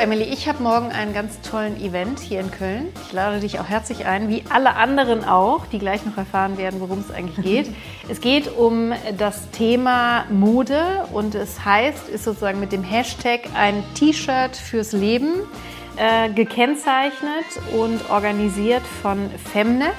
Emily, 0.00 0.22
ich 0.22 0.48
habe 0.48 0.62
morgen 0.62 0.86
einen 0.92 1.12
ganz 1.12 1.42
tollen 1.42 1.78
Event 1.78 2.20
hier 2.20 2.40
in 2.40 2.50
Köln. 2.50 2.88
Ich 3.06 3.12
lade 3.12 3.38
dich 3.38 3.60
auch 3.60 3.68
herzlich 3.68 4.06
ein, 4.06 4.30
wie 4.30 4.42
alle 4.48 4.76
anderen 4.76 5.24
auch, 5.24 5.66
die 5.66 5.78
gleich 5.78 6.06
noch 6.06 6.16
erfahren 6.16 6.56
werden, 6.56 6.80
worum 6.80 7.00
es 7.00 7.10
eigentlich 7.10 7.44
geht. 7.44 7.70
es 8.08 8.22
geht 8.22 8.50
um 8.56 8.94
das 9.18 9.50
Thema 9.50 10.24
Mode 10.30 11.04
und 11.12 11.34
es 11.34 11.66
heißt, 11.66 12.08
ist 12.08 12.24
sozusagen 12.24 12.60
mit 12.60 12.72
dem 12.72 12.82
Hashtag 12.82 13.40
ein 13.54 13.84
T-Shirt 13.92 14.56
fürs 14.56 14.92
Leben 14.92 15.34
äh, 15.96 16.30
gekennzeichnet 16.30 17.44
und 17.78 18.08
organisiert 18.08 18.82
von 19.02 19.28
Femnet. 19.52 19.92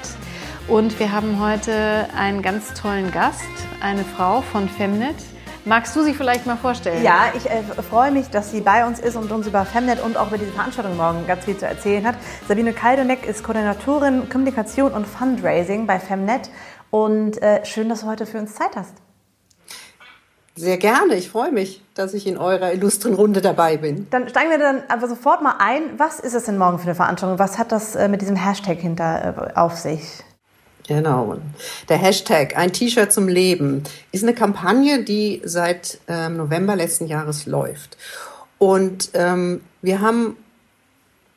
Und 0.67 0.99
wir 0.99 1.11
haben 1.11 1.39
heute 1.39 2.07
einen 2.17 2.41
ganz 2.41 2.73
tollen 2.73 3.11
Gast, 3.11 3.45
eine 3.81 4.03
Frau 4.03 4.41
von 4.41 4.67
Femnet. 4.67 5.17
Magst 5.63 5.95
du 5.95 6.03
sie 6.03 6.15
vielleicht 6.15 6.47
mal 6.47 6.57
vorstellen? 6.57 7.03
Ja, 7.03 7.31
ich 7.35 7.47
äh, 7.47 7.61
freue 7.87 8.11
mich, 8.11 8.29
dass 8.29 8.49
sie 8.49 8.61
bei 8.61 8.85
uns 8.87 8.99
ist 8.99 9.15
und 9.15 9.31
uns 9.31 9.45
über 9.45 9.63
Femnet 9.63 10.01
und 10.01 10.17
auch 10.17 10.27
über 10.27 10.39
diese 10.39 10.51
Veranstaltung 10.51 10.97
morgen 10.97 11.27
ganz 11.27 11.45
viel 11.45 11.55
zu 11.55 11.67
erzählen 11.67 12.05
hat. 12.07 12.15
Sabine 12.47 12.73
Kaldoneck 12.73 13.27
ist 13.27 13.43
Koordinatorin 13.43 14.27
Kommunikation 14.27 14.91
und 14.91 15.05
Fundraising 15.05 15.85
bei 15.85 15.99
Femnet 15.99 16.49
und 16.89 17.39
äh, 17.43 17.63
schön, 17.63 17.89
dass 17.89 18.01
du 18.01 18.07
heute 18.07 18.25
für 18.25 18.39
uns 18.39 18.55
Zeit 18.55 18.75
hast. 18.75 18.95
Sehr 20.55 20.77
gerne. 20.77 21.15
Ich 21.15 21.29
freue 21.29 21.51
mich, 21.51 21.83
dass 21.93 22.15
ich 22.15 22.25
in 22.25 22.37
eurer 22.37 22.73
illustren 22.73 23.13
Runde 23.13 23.41
dabei 23.41 23.77
bin. 23.77 24.07
Dann 24.09 24.29
steigen 24.29 24.49
wir 24.49 24.57
dann 24.57 24.83
aber 24.89 25.07
sofort 25.07 25.43
mal 25.43 25.55
ein. 25.59 25.83
Was 25.97 26.19
ist 26.19 26.33
es 26.33 26.45
denn 26.45 26.57
morgen 26.57 26.79
für 26.79 26.85
eine 26.85 26.95
Veranstaltung? 26.95 27.37
Was 27.37 27.59
hat 27.59 27.71
das 27.71 27.95
äh, 27.95 28.07
mit 28.07 28.21
diesem 28.21 28.35
Hashtag 28.35 28.79
hinter 28.79 29.51
äh, 29.53 29.59
auf 29.59 29.77
sich? 29.77 30.23
Genau. 30.93 31.37
Der 31.87 31.97
Hashtag 31.97 32.57
Ein 32.57 32.73
T-Shirt 32.73 33.13
zum 33.13 33.29
Leben 33.29 33.83
ist 34.11 34.23
eine 34.23 34.33
Kampagne, 34.33 35.05
die 35.05 35.41
seit 35.45 35.99
ähm, 36.09 36.35
November 36.35 36.75
letzten 36.75 37.07
Jahres 37.07 37.45
läuft. 37.45 37.97
Und 38.57 39.11
ähm, 39.13 39.61
wir 39.81 40.01
haben 40.01 40.35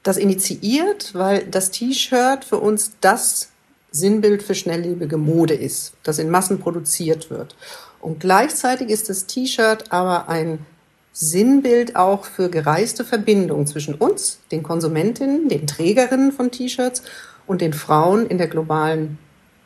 das 0.03 0.17
initiiert, 0.17 1.15
weil 1.15 1.47
das 1.47 1.71
T-Shirt 1.71 2.45
für 2.45 2.59
uns 2.59 2.95
das 3.01 3.51
Sinnbild 3.93 4.43
für 4.43 4.57
schnelllebige 4.57 5.19
Mode 5.19 5.55
ist, 5.55 5.93
das 6.03 6.19
in 6.19 6.31
Massen 6.31 6.59
produziert 6.59 7.31
wird. 7.31 7.55
Und 8.01 8.19
gleichzeitig 8.19 8.91
ist 8.91 9.09
das 9.09 9.27
T-Shirt 9.27 9.93
aber 9.93 10.29
ein 10.29 10.67
Sinnbild 11.13 11.95
auch 11.95 12.25
für 12.25 12.51
gereiste 12.51 13.05
Verbindungen 13.05 13.69
zwischen 13.69 13.95
uns, 13.95 14.41
den 14.51 14.65
Konsumentinnen, 14.65 15.49
den 15.49 15.69
Trägerinnen 15.69 16.33
von 16.33 16.51
T-Shirts 16.51 17.05
und 17.47 17.61
den 17.61 17.73
Frauen 17.73 18.27
in 18.27 18.39
der 18.39 18.49
globalen 18.49 19.19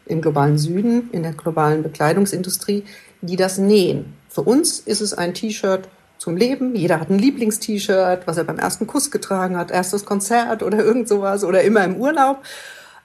im 0.09 0.21
globalen 0.21 0.59
Süden, 0.59 1.11
in 1.13 1.23
der 1.23 1.33
globalen 1.33 1.83
Bekleidungsindustrie, 1.83 2.85
die 3.21 3.37
das 3.37 3.59
nähen. 3.59 4.15
Für 4.29 4.43
uns 4.43 4.81
ist 4.81 5.01
es 5.01 5.15
ein 5.15 5.35
T-Shirt 5.35 5.89
zum 6.19 6.37
Leben. 6.37 6.75
Jeder 6.75 7.01
hat 7.01 7.11
ein 7.11 7.19
Lieblingst-T-Shirt, 7.19 8.27
was 8.27 8.37
er 8.37 8.45
beim 8.45 8.59
ersten 8.59 8.87
Kuss 8.87 9.11
getragen 9.11 9.57
hat, 9.57 9.71
erstes 9.71 10.05
Konzert 10.05 10.63
oder 10.63 10.79
irgend 10.79 11.09
sowas 11.09 11.45
oder 11.45 11.63
immer 11.63 11.85
im 11.85 11.97
Urlaub. 11.97 12.43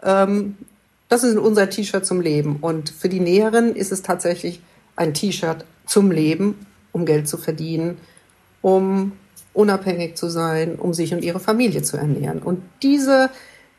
Ähm, 0.01 0.57
das 1.09 1.23
ist 1.23 1.37
unser 1.37 1.69
T-Shirt 1.69 2.05
zum 2.05 2.21
Leben. 2.21 2.57
Und 2.61 2.89
für 2.89 3.09
die 3.09 3.19
Näheren 3.19 3.75
ist 3.75 3.91
es 3.91 4.01
tatsächlich 4.01 4.61
ein 4.95 5.13
T-Shirt 5.13 5.65
zum 5.85 6.11
Leben, 6.11 6.65
um 6.91 7.05
Geld 7.05 7.27
zu 7.27 7.37
verdienen, 7.37 7.97
um 8.61 9.13
unabhängig 9.53 10.15
zu 10.15 10.29
sein, 10.29 10.75
um 10.75 10.93
sich 10.93 11.13
und 11.13 11.23
ihre 11.23 11.39
Familie 11.39 11.83
zu 11.83 11.97
ernähren. 11.97 12.41
Und 12.41 12.63
diese, 12.81 13.29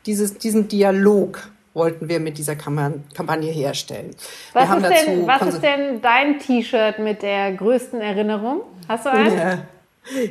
dieses, 0.05 0.37
diesen 0.37 0.67
Dialog 0.67 1.41
wollten 1.75 2.09
wir 2.09 2.19
mit 2.19 2.39
dieser 2.39 2.55
Kampagne 2.55 3.51
herstellen. 3.51 4.15
Was, 4.53 4.69
ist 4.75 5.07
denn, 5.07 5.27
was 5.27 5.41
ist 5.43 5.61
denn 5.61 6.01
dein 6.01 6.39
T-Shirt 6.39 6.97
mit 6.99 7.21
der 7.21 7.51
größten 7.51 8.01
Erinnerung? 8.01 8.61
Hast 8.87 9.05
du 9.05 9.11
eins? 9.11 9.33
Ja. 9.33 9.59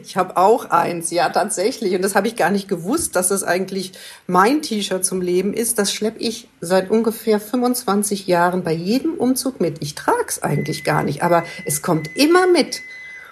Ich 0.02 0.16
habe 0.16 0.36
auch 0.36 0.70
eins, 0.70 1.10
ja 1.10 1.28
tatsächlich. 1.30 1.94
Und 1.94 2.02
das 2.02 2.14
habe 2.14 2.28
ich 2.28 2.36
gar 2.36 2.50
nicht 2.50 2.68
gewusst, 2.68 3.16
dass 3.16 3.28
das 3.28 3.42
eigentlich 3.42 3.92
mein 4.26 4.62
T-Shirt 4.62 5.04
zum 5.04 5.20
Leben 5.20 5.52
ist. 5.52 5.78
Das 5.78 5.92
schleppe 5.92 6.20
ich 6.20 6.48
seit 6.60 6.90
ungefähr 6.90 7.40
25 7.40 8.26
Jahren 8.28 8.62
bei 8.62 8.72
jedem 8.72 9.14
Umzug 9.14 9.60
mit. 9.60 9.82
Ich 9.82 9.96
trage 9.96 10.26
es 10.28 10.42
eigentlich 10.42 10.84
gar 10.84 11.02
nicht, 11.02 11.22
aber 11.24 11.42
es 11.66 11.82
kommt 11.82 12.16
immer 12.16 12.46
mit. 12.46 12.82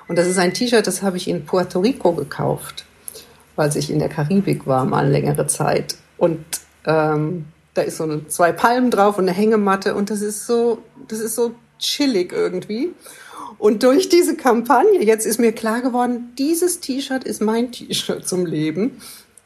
Und 0.08 0.18
das 0.18 0.26
ist 0.26 0.38
ein 0.38 0.52
T-Shirt, 0.52 0.86
das 0.86 1.02
habe 1.02 1.16
ich 1.16 1.28
in 1.28 1.46
Puerto 1.46 1.78
Rico 1.78 2.12
gekauft, 2.12 2.84
weil 3.54 3.74
ich 3.76 3.88
in 3.88 4.00
der 4.00 4.08
Karibik 4.08 4.66
war 4.66 4.84
mal 4.84 5.08
längere 5.08 5.46
Zeit. 5.46 5.94
Und 6.18 6.44
ähm, 6.86 7.46
da 7.74 7.82
ist 7.82 7.96
so 7.96 8.04
eine, 8.04 8.26
zwei 8.28 8.52
Palmen 8.52 8.90
drauf 8.90 9.18
und 9.18 9.28
eine 9.28 9.36
Hängematte 9.36 9.94
und 9.94 10.10
das 10.10 10.20
ist 10.20 10.46
so, 10.46 10.78
das 11.08 11.20
ist 11.20 11.34
so 11.34 11.54
chillig 11.78 12.32
irgendwie. 12.32 12.94
Und 13.58 13.82
durch 13.82 14.08
diese 14.08 14.36
Kampagne, 14.36 15.04
jetzt 15.04 15.24
ist 15.24 15.38
mir 15.38 15.52
klar 15.52 15.82
geworden, 15.82 16.32
dieses 16.36 16.80
T-Shirt 16.80 17.24
ist 17.24 17.40
mein 17.40 17.70
T-Shirt 17.70 18.26
zum 18.26 18.44
Leben, 18.44 19.00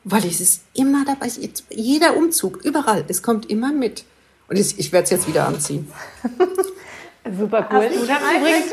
weil 0.05 0.25
es 0.25 0.41
ist 0.41 0.63
immer 0.75 1.05
dabei, 1.05 1.29
jeder 1.71 2.17
Umzug, 2.17 2.65
überall, 2.65 3.05
es 3.09 3.23
kommt 3.23 3.51
immer 3.51 3.73
mit. 3.73 4.05
Und 4.49 4.57
ich, 4.57 4.79
ich 4.79 4.93
werde 4.93 5.05
es 5.05 5.11
jetzt 5.11 5.29
wieder 5.29 5.47
anziehen. 5.47 5.91
Super 7.39 7.69
cool. 7.73 7.91
Ich 7.93 8.11
habe 8.11 8.25
übrigens, 8.39 8.73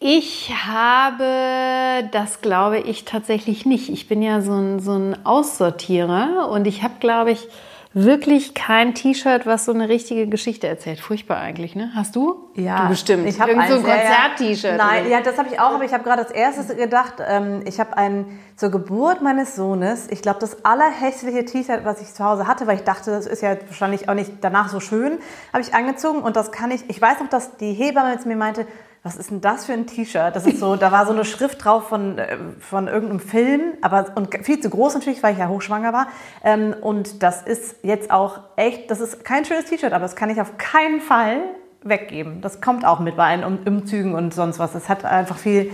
ich 0.00 0.50
habe, 0.54 2.08
das 2.12 2.40
glaube 2.40 2.78
ich 2.78 3.04
tatsächlich 3.04 3.66
nicht. 3.66 3.88
Ich 3.88 4.06
bin 4.06 4.22
ja 4.22 4.40
so 4.40 4.52
ein, 4.52 4.78
so 4.78 4.92
ein 4.92 5.26
Aussortierer 5.26 6.48
und 6.50 6.66
ich 6.68 6.84
habe, 6.84 6.94
glaube 7.00 7.32
ich, 7.32 7.48
wirklich 7.94 8.54
kein 8.54 8.94
T-Shirt, 8.94 9.46
was 9.46 9.64
so 9.64 9.72
eine 9.72 9.88
richtige 9.88 10.26
Geschichte 10.26 10.66
erzählt. 10.66 11.00
Furchtbar 11.00 11.38
eigentlich, 11.38 11.74
ne? 11.74 11.90
Hast 11.94 12.16
du? 12.16 12.50
Ja. 12.54 12.82
Du 12.82 12.88
bestimmt. 12.88 13.26
Ich 13.26 13.40
habe 13.40 13.52
so 13.52 13.58
ein 13.58 13.82
Konzert-T-Shirt. 13.82 14.76
Nein, 14.76 15.02
oder? 15.02 15.10
ja, 15.10 15.20
das 15.22 15.38
habe 15.38 15.48
ich 15.50 15.58
auch, 15.58 15.74
aber 15.74 15.84
ich 15.84 15.92
habe 15.92 16.04
gerade 16.04 16.22
als 16.22 16.30
erstes 16.30 16.76
gedacht, 16.76 17.14
ähm, 17.26 17.62
ich 17.64 17.80
habe 17.80 17.96
ein 17.96 18.38
zur 18.56 18.70
Geburt 18.70 19.22
meines 19.22 19.56
Sohnes, 19.56 20.08
ich 20.10 20.20
glaube, 20.20 20.38
das 20.40 20.64
allerhässliche 20.64 21.44
T-Shirt, 21.44 21.84
was 21.84 22.02
ich 22.02 22.12
zu 22.12 22.24
Hause 22.24 22.46
hatte, 22.46 22.66
weil 22.66 22.76
ich 22.76 22.84
dachte, 22.84 23.10
das 23.10 23.26
ist 23.26 23.40
ja 23.40 23.56
wahrscheinlich 23.66 24.08
auch 24.08 24.14
nicht 24.14 24.32
danach 24.42 24.68
so 24.68 24.80
schön, 24.80 25.18
habe 25.52 25.62
ich 25.62 25.74
angezogen 25.74 26.20
und 26.20 26.36
das 26.36 26.52
kann 26.52 26.70
ich, 26.70 26.88
ich 26.88 27.00
weiß 27.00 27.20
noch, 27.20 27.28
dass 27.28 27.56
die 27.56 27.72
Hebamme 27.72 28.12
jetzt 28.12 28.26
mir 28.26 28.36
meinte, 28.36 28.66
was 29.08 29.16
ist 29.16 29.30
denn 29.30 29.40
das 29.40 29.64
für 29.64 29.72
ein 29.72 29.86
T-Shirt? 29.86 30.36
Das 30.36 30.44
ist 30.44 30.60
so, 30.60 30.76
da 30.76 30.92
war 30.92 31.06
so 31.06 31.12
eine 31.12 31.24
Schrift 31.24 31.64
drauf 31.64 31.88
von, 31.88 32.18
äh, 32.18 32.36
von 32.60 32.88
irgendeinem 32.88 33.20
Film, 33.20 33.62
aber 33.80 34.04
und 34.16 34.28
viel 34.44 34.60
zu 34.60 34.68
groß 34.68 34.94
natürlich, 34.94 35.22
weil 35.22 35.32
ich 35.32 35.38
ja 35.38 35.48
hochschwanger 35.48 35.94
war. 35.94 36.08
Ähm, 36.44 36.74
und 36.78 37.22
das 37.22 37.40
ist 37.40 37.76
jetzt 37.82 38.10
auch 38.10 38.40
echt, 38.56 38.90
das 38.90 39.00
ist 39.00 39.24
kein 39.24 39.46
schönes 39.46 39.64
T-Shirt, 39.64 39.94
aber 39.94 40.02
das 40.02 40.14
kann 40.14 40.28
ich 40.28 40.42
auf 40.42 40.58
keinen 40.58 41.00
Fall 41.00 41.40
weggeben. 41.82 42.42
Das 42.42 42.60
kommt 42.60 42.84
auch 42.84 43.00
mit 43.00 43.16
bei 43.16 43.28
allen 43.28 43.44
Umzügen 43.44 44.14
und 44.14 44.34
sonst 44.34 44.58
was. 44.58 44.72
Das 44.72 44.90
hat 44.90 45.06
einfach 45.06 45.38
viel, 45.38 45.70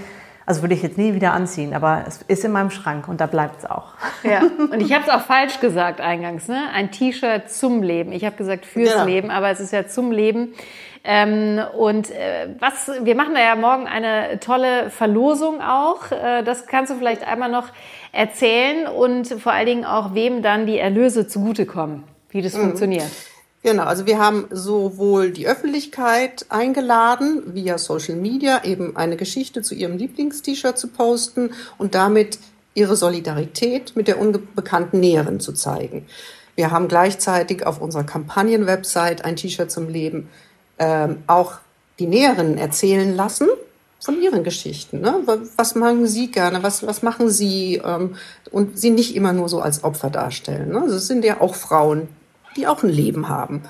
also 0.47 0.63
würde 0.63 0.75
ich 0.75 0.83
jetzt 0.85 0.97
nie 0.97 1.15
wieder 1.15 1.33
anziehen, 1.33 1.75
aber 1.75 2.05
es 2.07 2.23
ist 2.23 2.45
in 2.45 2.53
meinem 2.53 2.71
Schrank 2.71 3.09
und 3.09 3.21
da 3.21 3.27
bleibt 3.27 3.59
es 3.59 3.67
auch. 3.69 3.95
Ja, 4.23 4.43
und 4.71 4.81
ich 4.81 4.93
habe 4.93 5.03
es 5.05 5.11
auch 5.11 5.23
falsch 5.23 5.59
gesagt 5.59 6.01
eingangs, 6.01 6.47
ne? 6.47 6.69
Ein 6.73 6.93
T-Shirt 6.93 7.51
zum 7.51 7.83
Leben. 7.83 8.13
Ich 8.13 8.25
habe 8.25 8.37
gesagt 8.37 8.65
fürs 8.65 8.95
ja. 8.95 9.03
Leben, 9.03 9.33
aber 9.33 9.51
es 9.51 9.59
ist 9.59 9.73
ja 9.73 9.89
zum 9.89 10.13
Leben. 10.13 10.55
Ähm, 11.07 11.61
und 11.77 12.11
äh, 12.11 12.49
was, 12.59 12.91
wir 13.03 13.15
machen 13.15 13.35
da 13.35 13.41
ja 13.41 13.57
morgen 13.57 13.87
eine 13.87 14.41
tolle 14.41 14.89
Verlosung 14.89 15.61
auch. 15.61 16.11
Äh, 16.11 16.43
das 16.43 16.67
kannst 16.67 16.91
du 16.91 16.97
vielleicht 16.97 17.27
einmal 17.27 17.51
noch 17.51 17.69
erzählen 18.13 18.87
und 18.87 19.27
vor 19.29 19.53
allen 19.53 19.67
Dingen 19.67 19.85
auch, 19.85 20.15
wem 20.15 20.41
dann 20.41 20.65
die 20.65 20.79
Erlöse 20.79 21.27
zugutekommen, 21.27 22.05
wie 22.31 22.41
das 22.41 22.55
mhm. 22.55 22.63
funktioniert. 22.63 23.11
Genau, 23.63 23.85
also 23.85 24.07
wir 24.07 24.19
haben 24.19 24.47
sowohl 24.51 25.31
die 25.31 25.47
Öffentlichkeit 25.47 26.47
eingeladen, 26.49 27.55
via 27.55 27.79
Social 27.79 28.17
Media 28.17 28.63
eben 28.65 28.97
eine 28.97 29.17
Geschichte 29.17 29.63
zu 29.63 29.75
ihrem 29.75 29.97
Lieblingst-T-Shirt 29.97 30.79
zu 30.79 30.89
posten 30.89 31.51
und 31.79 31.95
damit 31.95 32.39
ihre 32.75 32.97
Solidarität 32.97 33.95
mit 33.95 34.09
der 34.09 34.21
unbekannten 34.21 35.01
Näherin 35.01 35.41
zu 35.41 35.53
zeigen. 35.53 36.07
Wir 36.57 36.71
haben 36.71 36.89
gleichzeitig 36.89 37.67
auf 37.67 37.81
unserer 37.81 38.05
Kampagnen-Website 38.05 39.25
ein 39.25 39.37
T-Shirt 39.37 39.71
zum 39.71 39.89
Leben 39.89 40.29
ähm, 40.79 41.23
auch 41.27 41.59
die 41.99 42.07
Näheren 42.07 42.59
erzählen 42.59 43.15
lassen 43.15 43.49
von 44.01 44.21
ihren 44.21 44.45
Geschichten. 44.45 45.01
Ne? 45.01 45.23
Was 45.57 45.75
machen 45.75 46.07
sie 46.07 46.31
gerne? 46.31 46.63
Was, 46.63 46.87
was 46.87 47.03
machen 47.03 47.31
sie? 47.31 47.81
Ähm, 47.85 48.17
und 48.51 48.79
sie 48.79 48.91
nicht 48.91 49.17
immer 49.17 49.33
nur 49.33 49.49
so 49.49 49.61
als 49.61 49.83
Opfer 49.83 50.11
darstellen. 50.11 50.71
Ne? 50.71 50.83
Also 50.83 50.97
es 50.97 51.07
sind 51.07 51.25
ja 51.25 51.41
auch 51.41 51.55
Frauen, 51.55 52.09
die 52.57 52.67
auch 52.67 52.83
ein 52.83 52.91
Leben 52.91 53.29
haben. 53.29 53.63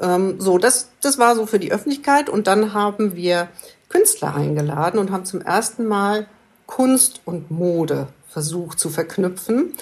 Ähm, 0.00 0.40
so, 0.40 0.58
das, 0.58 0.90
das 1.00 1.18
war 1.18 1.36
so 1.36 1.46
für 1.46 1.58
die 1.58 1.72
Öffentlichkeit. 1.72 2.28
Und 2.28 2.46
dann 2.46 2.74
haben 2.74 3.14
wir 3.14 3.48
Künstler 3.88 4.34
eingeladen 4.34 4.98
und 4.98 5.12
haben 5.12 5.24
zum 5.24 5.40
ersten 5.40 5.86
Mal 5.86 6.26
Kunst 6.66 7.20
und 7.24 7.50
Mode 7.50 8.08
versucht 8.28 8.78
zu 8.78 8.90
verknüpfen 8.90 9.74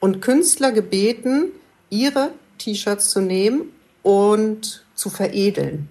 und 0.00 0.22
Künstler 0.22 0.72
gebeten, 0.72 1.46
ihre 1.90 2.30
T-Shirts 2.58 3.10
zu 3.10 3.20
nehmen 3.20 3.72
und 4.02 4.84
zu 4.94 5.10
veredeln 5.10 5.88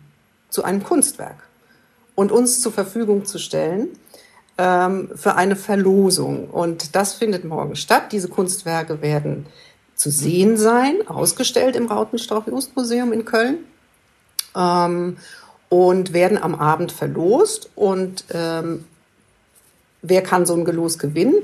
zu 0.55 0.63
einem 0.63 0.83
Kunstwerk 0.83 1.35
und 2.15 2.31
uns 2.31 2.61
zur 2.61 2.71
Verfügung 2.71 3.25
zu 3.25 3.39
stellen 3.39 3.89
ähm, 4.57 5.09
für 5.13 5.35
eine 5.35 5.57
Verlosung. 5.57 6.49
Und 6.49 6.95
das 6.95 7.13
findet 7.13 7.43
morgen 7.43 7.75
statt. 7.75 8.13
Diese 8.13 8.29
Kunstwerke 8.29 9.01
werden 9.01 9.47
zu 9.95 10.09
sehen 10.09 10.55
sein, 10.55 11.05
ausgestellt 11.07 11.75
im 11.75 11.87
Rautenstrauch-Just-Museum 11.87 13.11
in 13.11 13.25
Köln 13.25 13.57
ähm, 14.55 15.17
und 15.67 16.13
werden 16.13 16.37
am 16.37 16.55
Abend 16.55 16.93
verlost. 16.93 17.69
Und 17.75 18.23
ähm, 18.31 18.85
wer 20.01 20.23
kann 20.23 20.45
so 20.45 20.53
ein 20.53 20.63
Gelos 20.63 20.97
gewinnen? 20.97 21.35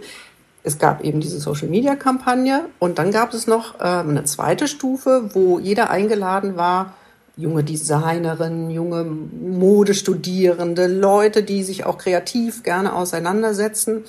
es 0.64 0.78
gab 0.78 1.04
eben 1.04 1.22
diese 1.22 1.40
Social-Media-Kampagne 1.40 2.66
und 2.78 3.00
dann 3.00 3.12
gab 3.12 3.34
es 3.34 3.48
noch 3.48 3.80
äh, 3.80 3.84
eine 3.84 4.26
zweite 4.26 4.68
Stufe, 4.68 5.32
wo 5.34 5.58
jeder 5.58 5.90
eingeladen 5.90 6.56
war, 6.56 6.94
junge 7.42 7.64
Designerinnen, 7.64 8.70
junge 8.70 9.04
Modestudierende, 9.04 10.88
Leute, 10.88 11.44
die 11.44 11.64
sich 11.64 11.86
auch 11.86 11.98
kreativ 11.98 12.64
gerne 12.64 12.94
auseinandersetzen, 12.94 14.04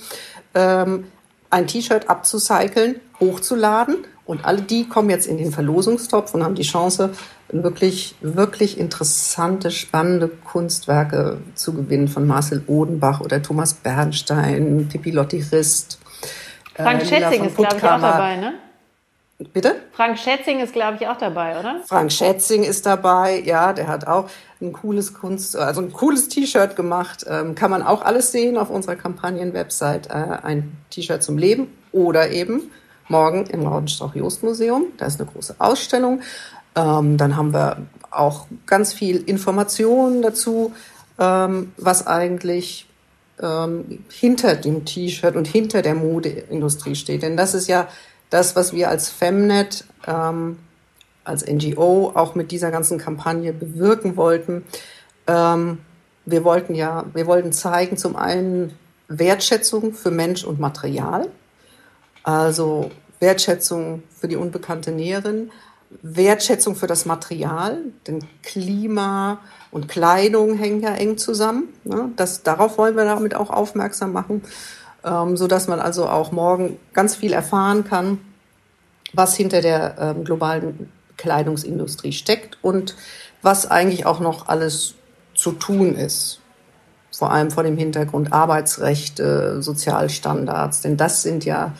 ähm, 0.53 1.05
ein 1.49 1.67
T-Shirt 1.67 2.09
abzucyceln, 2.09 2.95
hochzuladen 3.19 3.97
und 4.25 4.45
alle 4.45 4.61
die 4.61 4.87
kommen 4.87 5.09
jetzt 5.09 5.27
in 5.27 5.37
den 5.37 5.51
Verlosungstopf 5.51 6.33
und 6.33 6.43
haben 6.43 6.55
die 6.55 6.63
Chance, 6.63 7.11
wirklich, 7.49 8.15
wirklich 8.21 8.79
interessante, 8.79 9.69
spannende 9.69 10.27
Kunstwerke 10.27 11.37
zu 11.55 11.73
gewinnen 11.73 12.07
von 12.07 12.25
Marcel 12.25 12.63
Odenbach 12.67 13.21
oder 13.21 13.41
Thomas 13.41 13.73
Bernstein, 13.73 14.87
Pippi 14.87 15.11
Lotti 15.11 15.43
Rist. 15.51 15.99
Frank 16.75 17.03
äh, 17.03 17.05
Schätzing 17.05 17.45
ist, 17.45 17.55
glaube 17.55 17.75
ich, 17.77 17.83
auch 17.83 18.01
dabei, 18.01 18.37
ne? 18.37 18.53
Bitte? 19.51 19.75
Frank 19.91 20.17
Schätzing 20.17 20.59
ist, 20.59 20.73
glaube 20.73 20.97
ich, 20.99 21.07
auch 21.07 21.17
dabei, 21.17 21.59
oder? 21.59 21.81
Frank 21.85 22.11
Schätzing 22.11 22.63
ist 22.63 22.85
dabei, 22.85 23.41
ja, 23.45 23.73
der 23.73 23.87
hat 23.87 24.07
auch 24.07 24.29
ein 24.61 24.73
cooles 24.73 25.13
Kunst, 25.13 25.55
also 25.55 25.81
ein 25.81 25.91
cooles 25.91 26.29
T-Shirt 26.29 26.75
gemacht. 26.75 27.25
Ähm, 27.27 27.55
kann 27.55 27.71
man 27.71 27.81
auch 27.81 28.01
alles 28.01 28.31
sehen 28.31 28.57
auf 28.57 28.69
unserer 28.69 28.95
Kampagnen-Website. 28.95 30.07
Äh, 30.07 30.13
ein 30.43 30.77
T-Shirt 30.89 31.23
zum 31.23 31.37
Leben 31.37 31.67
oder 31.91 32.31
eben 32.31 32.71
morgen 33.07 33.45
im 33.47 33.65
Raudenstrauch-Jost-Museum. 33.65 34.85
Da 34.97 35.05
ist 35.05 35.19
eine 35.19 35.29
große 35.29 35.55
Ausstellung. 35.59 36.21
Ähm, 36.75 37.17
dann 37.17 37.35
haben 37.35 37.53
wir 37.53 37.77
auch 38.11 38.47
ganz 38.65 38.93
viel 38.93 39.17
Informationen 39.17 40.21
dazu, 40.21 40.73
ähm, 41.19 41.73
was 41.77 42.07
eigentlich 42.07 42.87
ähm, 43.41 44.03
hinter 44.09 44.55
dem 44.55 44.85
T-Shirt 44.85 45.35
und 45.35 45.47
hinter 45.47 45.81
der 45.81 45.95
Modeindustrie 45.95 46.95
steht. 46.95 47.23
Denn 47.23 47.37
das 47.37 47.53
ist 47.53 47.67
ja 47.67 47.87
das, 48.33 48.55
was 48.55 48.73
wir 48.73 48.89
als 48.89 49.09
Femnet, 49.09 49.85
ähm, 50.07 50.57
als 51.23 51.45
NGO 51.45 52.11
auch 52.15 52.33
mit 52.33 52.51
dieser 52.51 52.71
ganzen 52.71 52.97
Kampagne 52.97 53.53
bewirken 53.53 54.17
wollten. 54.17 54.65
Ähm, 55.27 55.77
wir 56.25 56.43
wollten 56.43 56.73
ja, 56.73 57.05
wir 57.13 57.27
wollten 57.27 57.53
zeigen 57.53 57.95
zum 57.95 58.15
einen 58.15 58.73
Wertschätzung 59.07 59.93
für 59.93 60.09
Mensch 60.09 60.43
und 60.43 60.59
Material, 60.59 61.29
also 62.23 62.89
Wertschätzung 63.19 64.01
für 64.19 64.27
die 64.27 64.35
unbekannte 64.35 64.91
Näherin, 64.91 65.51
Wertschätzung 66.01 66.75
für 66.75 66.87
das 66.87 67.05
Material, 67.05 67.77
denn 68.07 68.25
Klima 68.41 69.39
und 69.69 69.87
Kleidung 69.87 70.55
hängen 70.55 70.81
ja 70.81 70.95
eng 70.95 71.17
zusammen. 71.17 71.69
Ne? 71.83 72.11
Das, 72.15 72.41
darauf 72.41 72.79
wollen 72.79 72.95
wir 72.95 73.05
damit 73.05 73.35
auch 73.35 73.51
aufmerksam 73.51 74.11
machen, 74.11 74.41
ähm, 75.03 75.37
so 75.37 75.47
dass 75.47 75.67
man 75.67 75.79
also 75.79 76.07
auch 76.07 76.31
morgen 76.31 76.77
ganz 76.93 77.15
viel 77.15 77.33
erfahren 77.33 77.83
kann, 77.83 78.19
was 79.13 79.35
hinter 79.35 79.61
der 79.61 79.95
ähm, 79.99 80.23
globalen 80.23 80.89
Kleidungsindustrie 81.17 82.13
steckt 82.13 82.57
und 82.61 82.95
was 83.41 83.69
eigentlich 83.69 84.05
auch 84.05 84.19
noch 84.19 84.47
alles 84.47 84.95
zu 85.35 85.51
tun 85.51 85.95
ist. 85.95 86.39
Vor 87.11 87.31
allem 87.31 87.51
vor 87.51 87.63
dem 87.63 87.77
Hintergrund 87.77 88.33
Arbeitsrechte, 88.33 89.61
Sozialstandards, 89.61 90.81
denn 90.81 90.97
das 90.97 91.21
sind 91.21 91.45
ja 91.45 91.73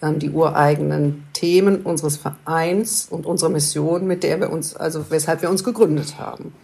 ähm, 0.00 0.18
die 0.18 0.30
ureigenen 0.30 1.26
Themen 1.34 1.82
unseres 1.82 2.16
Vereins 2.16 3.06
und 3.10 3.26
unserer 3.26 3.50
Mission, 3.50 4.06
mit 4.06 4.22
der 4.22 4.40
wir 4.40 4.50
uns, 4.50 4.74
also 4.74 5.10
weshalb 5.10 5.42
wir 5.42 5.50
uns 5.50 5.62
gegründet 5.62 6.18
haben. 6.18 6.54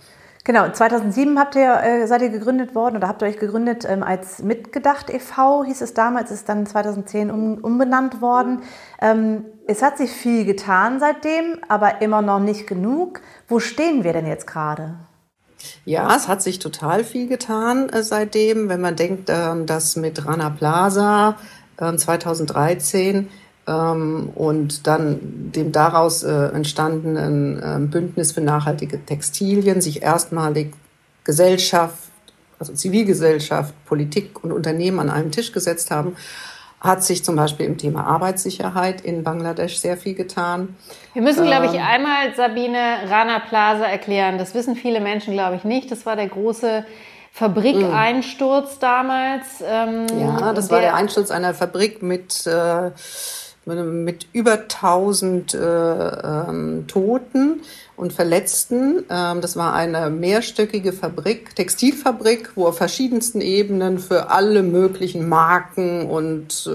Genau, 0.47 0.69
2007 0.71 1.39
habt 1.39 1.57
ihr, 1.57 1.83
äh, 1.83 2.07
seid 2.07 2.21
ihr 2.21 2.29
gegründet 2.29 2.75
worden 2.75 2.97
oder 2.97 3.09
habt 3.09 3.23
ihr 3.23 3.29
euch 3.29 3.39
gegründet 3.39 3.87
ähm, 3.89 4.03
als 4.03 4.43
Mitgedacht 4.43 5.09
e.V., 5.09 5.65
hieß 5.65 5.81
es 5.81 5.95
damals, 5.95 6.31
ist 6.31 6.51
dann 6.51 6.67
2010 6.67 7.31
um, 7.31 7.55
umbenannt 7.55 8.21
worden. 8.21 8.61
Ähm, 9.01 9.47
es 9.67 9.83
hat 9.83 9.97
sich 9.97 10.11
viel 10.11 10.45
getan 10.45 11.01
seitdem, 11.01 11.61
aber 11.69 12.03
immer 12.03 12.21
noch 12.21 12.41
nicht 12.41 12.67
genug. 12.67 13.23
Wo 13.49 13.59
stehen 13.59 14.05
wir 14.05 14.13
denn 14.13 14.27
jetzt 14.27 14.47
gerade? 14.47 14.97
Ja, 15.87 16.15
es 16.15 16.29
hat 16.29 16.43
sich 16.43 16.59
total 16.59 17.05
viel 17.05 17.27
getan 17.27 17.89
äh, 17.89 18.03
seitdem. 18.03 18.69
Wenn 18.69 18.83
man 18.83 18.97
denkt, 18.97 19.31
äh, 19.31 19.65
dass 19.65 19.97
mit 19.97 20.27
Rana 20.27 20.51
Plaza 20.51 21.37
2013 21.77 23.31
ähm, 23.67 24.31
und 24.35 24.87
dann 24.87 25.19
dem 25.23 25.73
daraus 25.73 26.23
äh, 26.23 26.47
entstandenen 26.49 27.63
äh, 27.63 27.79
Bündnis 27.81 28.33
für 28.33 28.41
nachhaltige 28.41 29.05
Textilien 29.05 29.81
sich 29.81 30.03
erstmalig 30.03 30.75
Gesellschaft, 31.25 31.99
also 32.59 32.73
Zivilgesellschaft, 32.75 33.75
Politik 33.87 34.45
und 34.45 34.53
Unternehmen 34.53 35.01
an 35.01 35.11
einen 35.11 35.33
Tisch 35.33 35.53
gesetzt 35.53 35.91
haben, 35.91 36.17
hat 36.85 37.03
sich 37.03 37.25
zum 37.25 37.35
Beispiel 37.35 37.65
im 37.65 37.79
Thema 37.79 38.07
Arbeitssicherheit 38.07 39.01
in 39.01 39.25
Bangladesch 39.25 39.79
sehr 39.79 39.97
viel 39.97 40.15
getan. 40.15 40.77
Wir 41.15 41.23
müssen, 41.23 41.47
glaube 41.47 41.67
ich, 41.67 41.73
ähm, 41.73 41.81
einmal 41.83 42.35
Sabine 42.37 42.99
Rana 43.09 43.39
Plaza 43.39 43.87
erklären. 43.87 44.37
Das 44.37 44.55
wissen 44.55 44.77
viele 44.77 45.01
Menschen, 45.01 45.33
glaube 45.33 45.57
ich, 45.57 45.65
nicht. 45.65 45.91
Das 45.91 46.05
war 46.05 46.15
der 46.15 46.29
große 46.29 46.85
Fabrikeinsturz 47.33 48.77
mm. 48.77 48.81
damals. 48.81 49.47
Ähm, 49.67 50.07
ja, 50.21 50.53
das 50.53 50.71
war 50.71 50.83
der 50.83 50.95
Einsturz 50.95 51.31
einer 51.31 51.55
Fabrik 51.55 52.03
mit, 52.03 52.47
äh, 52.47 52.91
mit 53.67 54.27
über 54.33 54.53
1000 54.53 55.55
äh, 55.55 55.59
ähm, 55.59 56.85
Toten 56.87 57.63
und 57.97 58.13
Verletzten. 58.13 59.05
Ähm, 59.09 59.41
das 59.41 59.57
war 59.57 59.75
eine 59.75 60.11
mehrstöckige 60.11 60.93
Fabrik, 60.93 61.55
Textilfabrik, 61.57 62.51
wo 62.57 62.67
auf 62.67 62.77
verschiedensten 62.77 63.41
Ebenen 63.41 63.99
für 63.99 64.31
alle 64.31 64.63
möglichen 64.63 65.29
Marken 65.29 66.07
und 66.07 66.67
äh, 66.67 66.71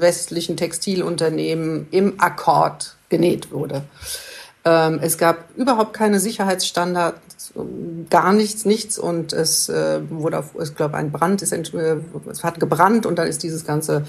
westlichen 0.00 0.56
Textilunternehmen 0.56 1.88
im 1.90 2.14
Akkord 2.18 2.96
genäht 3.08 3.52
wurde. 3.52 3.82
Ähm, 4.64 4.98
es 5.02 5.18
gab 5.18 5.56
überhaupt 5.56 5.94
keine 5.94 6.20
Sicherheitsstandards 6.20 7.52
gar 8.10 8.32
nichts, 8.32 8.64
nichts 8.64 8.98
und 8.98 9.32
es 9.32 9.68
äh, 9.68 10.00
wurde, 10.10 10.38
auf, 10.38 10.50
ich 10.60 10.74
glaube, 10.74 10.96
ein 10.96 11.10
Brand 11.10 11.42
ist, 11.42 11.52
äh, 11.52 11.96
es 12.30 12.44
hat 12.44 12.60
gebrannt 12.60 13.06
und 13.06 13.18
dann 13.18 13.26
ist 13.26 13.42
dieses 13.42 13.64
ganze 13.64 14.04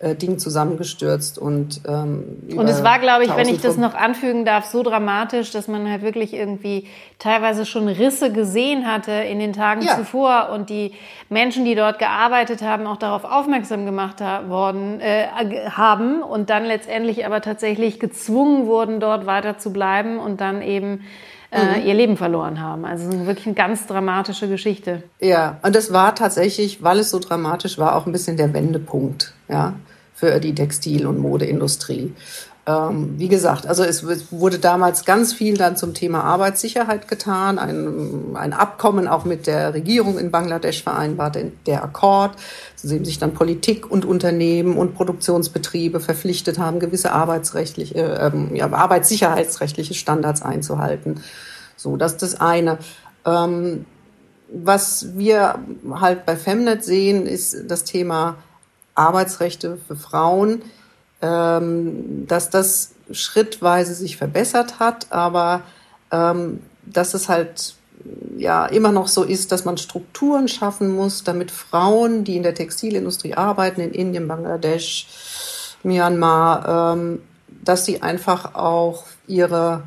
äh, 0.00 0.14
Ding 0.14 0.38
zusammengestürzt 0.38 1.38
und 1.38 1.82
ähm, 1.86 2.42
und 2.56 2.68
es 2.68 2.82
war, 2.82 2.98
glaube 2.98 3.24
ich, 3.24 3.36
wenn 3.36 3.48
ich 3.48 3.60
das 3.60 3.76
noch 3.76 3.94
anfügen 3.94 4.44
darf, 4.44 4.66
so 4.66 4.82
dramatisch, 4.82 5.50
dass 5.50 5.68
man 5.68 5.88
halt 5.88 6.02
wirklich 6.02 6.34
irgendwie 6.34 6.88
teilweise 7.18 7.64
schon 7.64 7.88
Risse 7.88 8.32
gesehen 8.32 8.86
hatte 8.90 9.12
in 9.12 9.38
den 9.38 9.52
Tagen 9.52 9.82
ja. 9.82 9.96
zuvor 9.96 10.50
und 10.52 10.68
die 10.68 10.92
Menschen, 11.28 11.64
die 11.64 11.74
dort 11.74 11.98
gearbeitet 11.98 12.62
haben, 12.62 12.86
auch 12.86 12.96
darauf 12.96 13.24
aufmerksam 13.24 13.86
gemacht 13.86 14.20
worden 14.20 15.00
äh, 15.00 15.26
haben 15.70 16.22
und 16.22 16.50
dann 16.50 16.64
letztendlich 16.64 17.24
aber 17.24 17.40
tatsächlich 17.40 18.00
gezwungen 18.00 18.66
wurden, 18.66 19.00
dort 19.00 19.26
weiter 19.26 19.58
zu 19.58 19.72
bleiben 19.72 20.18
und 20.18 20.40
dann 20.40 20.60
eben 20.60 21.04
äh, 21.54 21.80
mhm. 21.80 21.86
ihr 21.86 21.94
Leben 21.94 22.16
verloren 22.16 22.60
haben. 22.60 22.84
Also 22.84 23.26
wirklich 23.26 23.46
eine 23.46 23.54
ganz 23.54 23.86
dramatische 23.86 24.48
Geschichte. 24.48 25.04
Ja, 25.20 25.58
und 25.62 25.76
das 25.76 25.92
war 25.92 26.14
tatsächlich, 26.14 26.82
weil 26.82 26.98
es 26.98 27.10
so 27.10 27.20
dramatisch 27.20 27.78
war, 27.78 27.94
auch 27.94 28.06
ein 28.06 28.12
bisschen 28.12 28.36
der 28.36 28.52
Wendepunkt, 28.52 29.32
ja, 29.48 29.74
für 30.14 30.40
die 30.40 30.54
Textil- 30.54 31.06
und 31.06 31.18
Modeindustrie. 31.18 32.12
Ähm, 32.66 33.18
wie 33.18 33.28
gesagt, 33.28 33.66
also 33.66 33.84
es 33.84 34.06
wurde 34.32 34.58
damals 34.58 35.04
ganz 35.04 35.34
viel 35.34 35.58
dann 35.58 35.76
zum 35.76 35.92
Thema 35.92 36.24
Arbeitssicherheit 36.24 37.08
getan, 37.08 37.58
ein, 37.58 38.36
ein 38.36 38.54
Abkommen 38.54 39.06
auch 39.06 39.26
mit 39.26 39.46
der 39.46 39.74
Regierung 39.74 40.18
in 40.18 40.30
Bangladesch 40.30 40.82
vereinbart, 40.82 41.36
der 41.66 41.84
Akkord, 41.84 42.36
zu 42.76 42.88
dem 42.88 43.04
sich 43.04 43.18
dann 43.18 43.34
Politik 43.34 43.90
und 43.90 44.06
Unternehmen 44.06 44.78
und 44.78 44.94
Produktionsbetriebe 44.94 46.00
verpflichtet 46.00 46.58
haben, 46.58 46.78
gewisse 46.78 47.12
arbeitsrechtliche, 47.12 47.98
ähm, 48.32 48.54
ja, 48.54 48.72
arbeitssicherheitsrechtliche 48.72 49.92
Standards 49.92 50.40
einzuhalten. 50.40 51.20
So, 51.76 51.98
das 51.98 52.12
ist 52.12 52.22
das 52.22 52.40
eine. 52.40 52.78
Ähm, 53.26 53.84
was 54.48 55.18
wir 55.18 55.58
halt 55.90 56.24
bei 56.24 56.36
Femnet 56.36 56.82
sehen, 56.82 57.26
ist 57.26 57.70
das 57.70 57.84
Thema 57.84 58.36
Arbeitsrechte 58.94 59.76
für 59.86 59.96
Frauen 59.96 60.62
ähm, 61.24 62.26
dass 62.26 62.50
das 62.50 62.92
schrittweise 63.10 63.94
sich 63.94 64.16
verbessert 64.18 64.78
hat, 64.78 65.10
aber 65.10 65.62
ähm, 66.12 66.60
dass 66.84 67.14
es 67.14 67.30
halt 67.30 67.74
ja 68.36 68.66
immer 68.66 68.92
noch 68.92 69.08
so 69.08 69.22
ist, 69.22 69.50
dass 69.50 69.64
man 69.64 69.78
Strukturen 69.78 70.48
schaffen 70.48 70.94
muss, 70.94 71.24
damit 71.24 71.50
Frauen, 71.50 72.24
die 72.24 72.36
in 72.36 72.42
der 72.42 72.54
Textilindustrie 72.54 73.34
arbeiten, 73.34 73.80
in 73.80 73.92
Indien, 73.92 74.28
Bangladesch, 74.28 75.06
Myanmar, 75.82 76.94
ähm, 76.94 77.22
dass 77.64 77.86
sie 77.86 78.02
einfach 78.02 78.54
auch 78.54 79.04
ihre, 79.26 79.84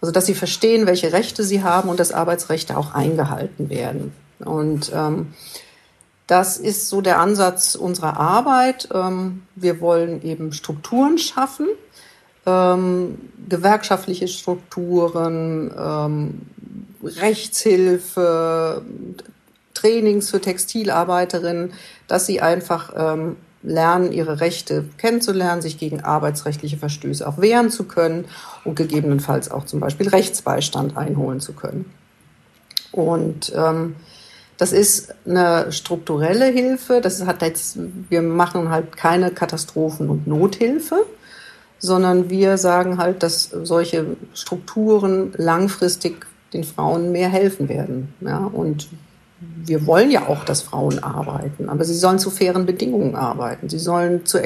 also 0.00 0.12
dass 0.12 0.26
sie 0.26 0.34
verstehen, 0.34 0.86
welche 0.86 1.12
Rechte 1.12 1.42
sie 1.42 1.64
haben 1.64 1.88
und 1.88 1.98
dass 1.98 2.12
Arbeitsrechte 2.12 2.76
auch 2.76 2.94
eingehalten 2.94 3.68
werden. 3.70 4.12
Und 4.38 4.92
ähm, 4.94 5.34
das 6.26 6.56
ist 6.56 6.88
so 6.88 7.00
der 7.00 7.20
Ansatz 7.20 7.74
unserer 7.74 8.18
Arbeit. 8.18 8.88
Ähm, 8.92 9.42
wir 9.54 9.80
wollen 9.80 10.22
eben 10.22 10.52
Strukturen 10.52 11.18
schaffen, 11.18 11.68
ähm, 12.46 13.18
gewerkschaftliche 13.48 14.26
Strukturen, 14.28 15.72
ähm, 15.78 16.42
Rechtshilfe, 17.02 18.82
Trainings 19.74 20.30
für 20.30 20.40
Textilarbeiterinnen, 20.40 21.72
dass 22.08 22.26
sie 22.26 22.40
einfach 22.40 22.94
lernen, 23.62 24.10
ihre 24.10 24.40
Rechte 24.40 24.86
kennenzulernen, 24.96 25.60
sich 25.60 25.76
gegen 25.76 26.02
arbeitsrechtliche 26.02 26.78
Verstöße 26.78 27.28
auch 27.28 27.38
wehren 27.38 27.70
zu 27.70 27.84
können 27.84 28.24
und 28.64 28.76
gegebenenfalls 28.76 29.50
auch 29.50 29.66
zum 29.66 29.80
Beispiel 29.80 30.08
Rechtsbeistand 30.08 30.96
einholen 30.96 31.40
zu 31.40 31.52
können. 31.52 31.92
Und 32.90 33.52
das 34.58 34.72
ist 34.72 35.14
eine 35.26 35.70
strukturelle 35.70 36.46
Hilfe. 36.46 37.00
Das 37.00 37.24
hat 37.26 37.42
jetzt, 37.42 37.78
wir 38.08 38.22
machen 38.22 38.70
halt 38.70 38.96
keine 38.96 39.30
Katastrophen- 39.30 40.08
und 40.08 40.26
Nothilfe, 40.26 41.04
sondern 41.78 42.30
wir 42.30 42.56
sagen 42.56 42.98
halt, 42.98 43.22
dass 43.22 43.50
solche 43.50 44.16
Strukturen 44.34 45.32
langfristig 45.36 46.26
den 46.52 46.64
Frauen 46.64 47.12
mehr 47.12 47.28
helfen 47.28 47.68
werden. 47.68 48.14
Ja, 48.20 48.38
und 48.38 48.88
wir 49.40 49.86
wollen 49.86 50.10
ja 50.10 50.28
auch, 50.28 50.44
dass 50.44 50.62
Frauen 50.62 51.02
arbeiten, 51.02 51.68
aber 51.68 51.84
sie 51.84 51.94
sollen 51.94 52.18
zu 52.18 52.30
fairen 52.30 52.64
Bedingungen 52.64 53.14
arbeiten. 53.14 53.68
Sie 53.68 53.78
sollen 53.78 54.24
zu 54.24 54.38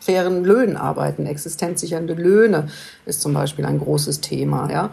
fairen 0.00 0.44
Löhnen 0.44 0.76
arbeiten. 0.76 1.26
Existenzsichernde 1.26 2.14
Löhne 2.14 2.68
ist 3.04 3.20
zum 3.20 3.34
Beispiel 3.34 3.66
ein 3.66 3.78
großes 3.78 4.20
Thema, 4.22 4.70
ja, 4.70 4.90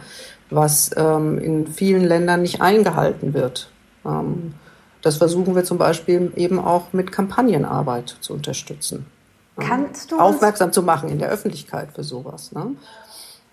was 0.50 0.92
ähm, 0.98 1.38
in 1.40 1.68
vielen 1.68 2.04
Ländern 2.04 2.42
nicht 2.42 2.62
eingehalten 2.62 3.34
wird. 3.34 3.70
Ähm, 4.06 4.54
das 5.02 5.18
versuchen 5.18 5.56
wir 5.56 5.64
zum 5.66 5.78
Beispiel 5.78 6.32
eben 6.36 6.60
auch 6.60 6.94
mit 6.94 7.12
Kampagnenarbeit 7.12 8.16
zu 8.22 8.34
unterstützen. 8.34 9.06
Kannst 9.60 10.12
du 10.12 10.20
aufmerksam 10.20 10.72
zu 10.72 10.82
machen 10.82 11.10
in 11.10 11.20
der 11.20 11.30
Öffentlichkeit 11.30 11.92
für 11.94 12.04
sowas. 12.04 12.52
Ne? 12.54 12.76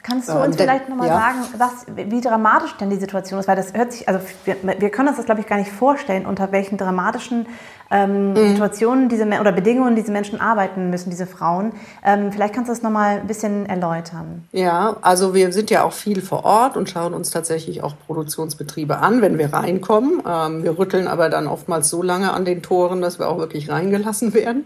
Kannst 0.02 0.30
du 0.30 0.32
uns 0.32 0.56
ähm, 0.56 0.62
vielleicht 0.62 0.88
nochmal 0.88 1.08
ja. 1.08 1.18
sagen, 1.18 1.38
was, 1.58 1.86
wie 1.94 2.20
dramatisch 2.20 2.74
denn 2.78 2.88
die 2.88 2.96
Situation 2.96 3.38
ist? 3.38 3.48
Weil 3.48 3.56
das 3.56 3.74
hört 3.74 3.92
sich, 3.92 4.08
also 4.08 4.20
wir, 4.44 4.56
wir 4.62 4.90
können 4.90 5.08
uns 5.08 5.18
das, 5.18 5.26
glaube 5.26 5.42
ich, 5.42 5.46
gar 5.46 5.58
nicht 5.58 5.70
vorstellen, 5.70 6.24
unter 6.24 6.52
welchen 6.52 6.78
dramatischen 6.78 7.46
ähm, 7.90 8.32
mhm. 8.32 8.48
Situationen 8.50 9.08
diese 9.08 9.26
oder 9.26 9.52
Bedingungen 9.52 9.96
diese 9.96 10.10
Menschen 10.10 10.40
arbeiten 10.40 10.88
müssen, 10.90 11.10
diese 11.10 11.26
Frauen. 11.26 11.72
Ähm, 12.04 12.32
vielleicht 12.32 12.54
kannst 12.54 12.68
du 12.68 12.72
das 12.72 12.82
nochmal 12.82 13.20
ein 13.20 13.26
bisschen 13.26 13.66
erläutern. 13.66 14.44
Ja, 14.52 14.96
also 15.02 15.34
wir 15.34 15.52
sind 15.52 15.70
ja 15.70 15.82
auch 15.82 15.92
viel 15.92 16.22
vor 16.22 16.44
Ort 16.44 16.76
und 16.76 16.88
schauen 16.88 17.12
uns 17.12 17.30
tatsächlich 17.30 17.82
auch 17.82 17.94
Produktionsbetriebe 18.06 18.98
an, 18.98 19.20
wenn 19.20 19.38
wir 19.38 19.52
reinkommen. 19.52 20.22
Ähm, 20.26 20.62
wir 20.62 20.78
rütteln 20.78 21.08
aber 21.08 21.28
dann 21.28 21.46
oftmals 21.46 21.90
so 21.90 22.02
lange 22.02 22.32
an 22.32 22.44
den 22.44 22.62
Toren, 22.62 23.02
dass 23.02 23.18
wir 23.18 23.28
auch 23.28 23.38
wirklich 23.38 23.68
reingelassen 23.68 24.32
werden. 24.32 24.64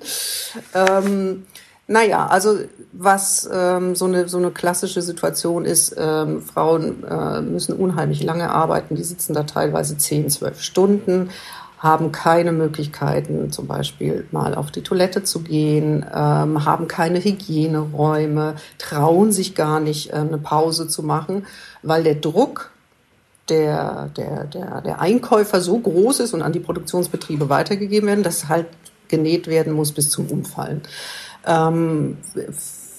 Naja, 1.87 2.27
also 2.27 2.61
was 2.93 3.49
ähm, 3.53 3.95
so, 3.95 4.07
eine, 4.07 4.27
so 4.29 4.39
eine 4.39 4.51
klassische 4.51 5.03
Situation 5.03 5.67
ist, 5.67 5.95
ähm, 5.99 6.41
Frauen 6.41 7.05
äh, 7.05 7.43
müssen 7.43 7.77
unheimlich 7.77 8.23
lange 8.23 8.51
arbeiten, 8.51 8.95
die 8.95 9.05
sitzen 9.05 9.35
da 9.35 9.43
teilweise 9.43 9.99
10, 9.99 10.31
12 10.31 10.63
Stunden, 10.63 11.31
haben 11.79 12.13
keine 12.13 12.53
Möglichkeiten, 12.53 13.53
zum 13.53 13.67
Beispiel 13.67 14.27
mal 14.31 14.55
auf 14.55 14.71
die 14.71 14.81
Toilette 14.81 15.25
zu 15.25 15.41
gehen, 15.41 16.07
ähm, 16.15 16.65
haben 16.65 16.89
keine 16.89 17.23
Hygieneräume, 17.23 18.55
trauen 18.79 19.33
sich 19.33 19.55
gar 19.55 19.81
nicht, 19.81 20.11
äh, 20.11 20.17
eine 20.17 20.39
Pause 20.39 20.89
zu 20.89 21.03
machen, 21.03 21.45
weil 21.83 22.03
der 22.03 22.15
Druck 22.15 22.71
der, 23.51 24.09
der, 24.17 24.45
der, 24.45 24.81
der 24.81 25.01
Einkäufer 25.01 25.61
so 25.61 25.79
groß 25.79 26.21
ist 26.21 26.33
und 26.33 26.41
an 26.41 26.55
die 26.55 26.61
Produktionsbetriebe 26.61 27.51
weitergegeben 27.51 28.09
werden, 28.09 28.25
dass 28.25 28.49
halt 28.49 28.69
genäht 29.09 29.47
werden 29.49 29.75
muss 29.75 29.93
bis 29.93 30.09
zum 30.09 30.31
Umfallen. 30.31 30.81
Ähm, 31.47 32.19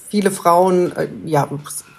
viele 0.09 0.31
Frauen, 0.31 0.95
äh, 0.95 1.07
ja, 1.25 1.47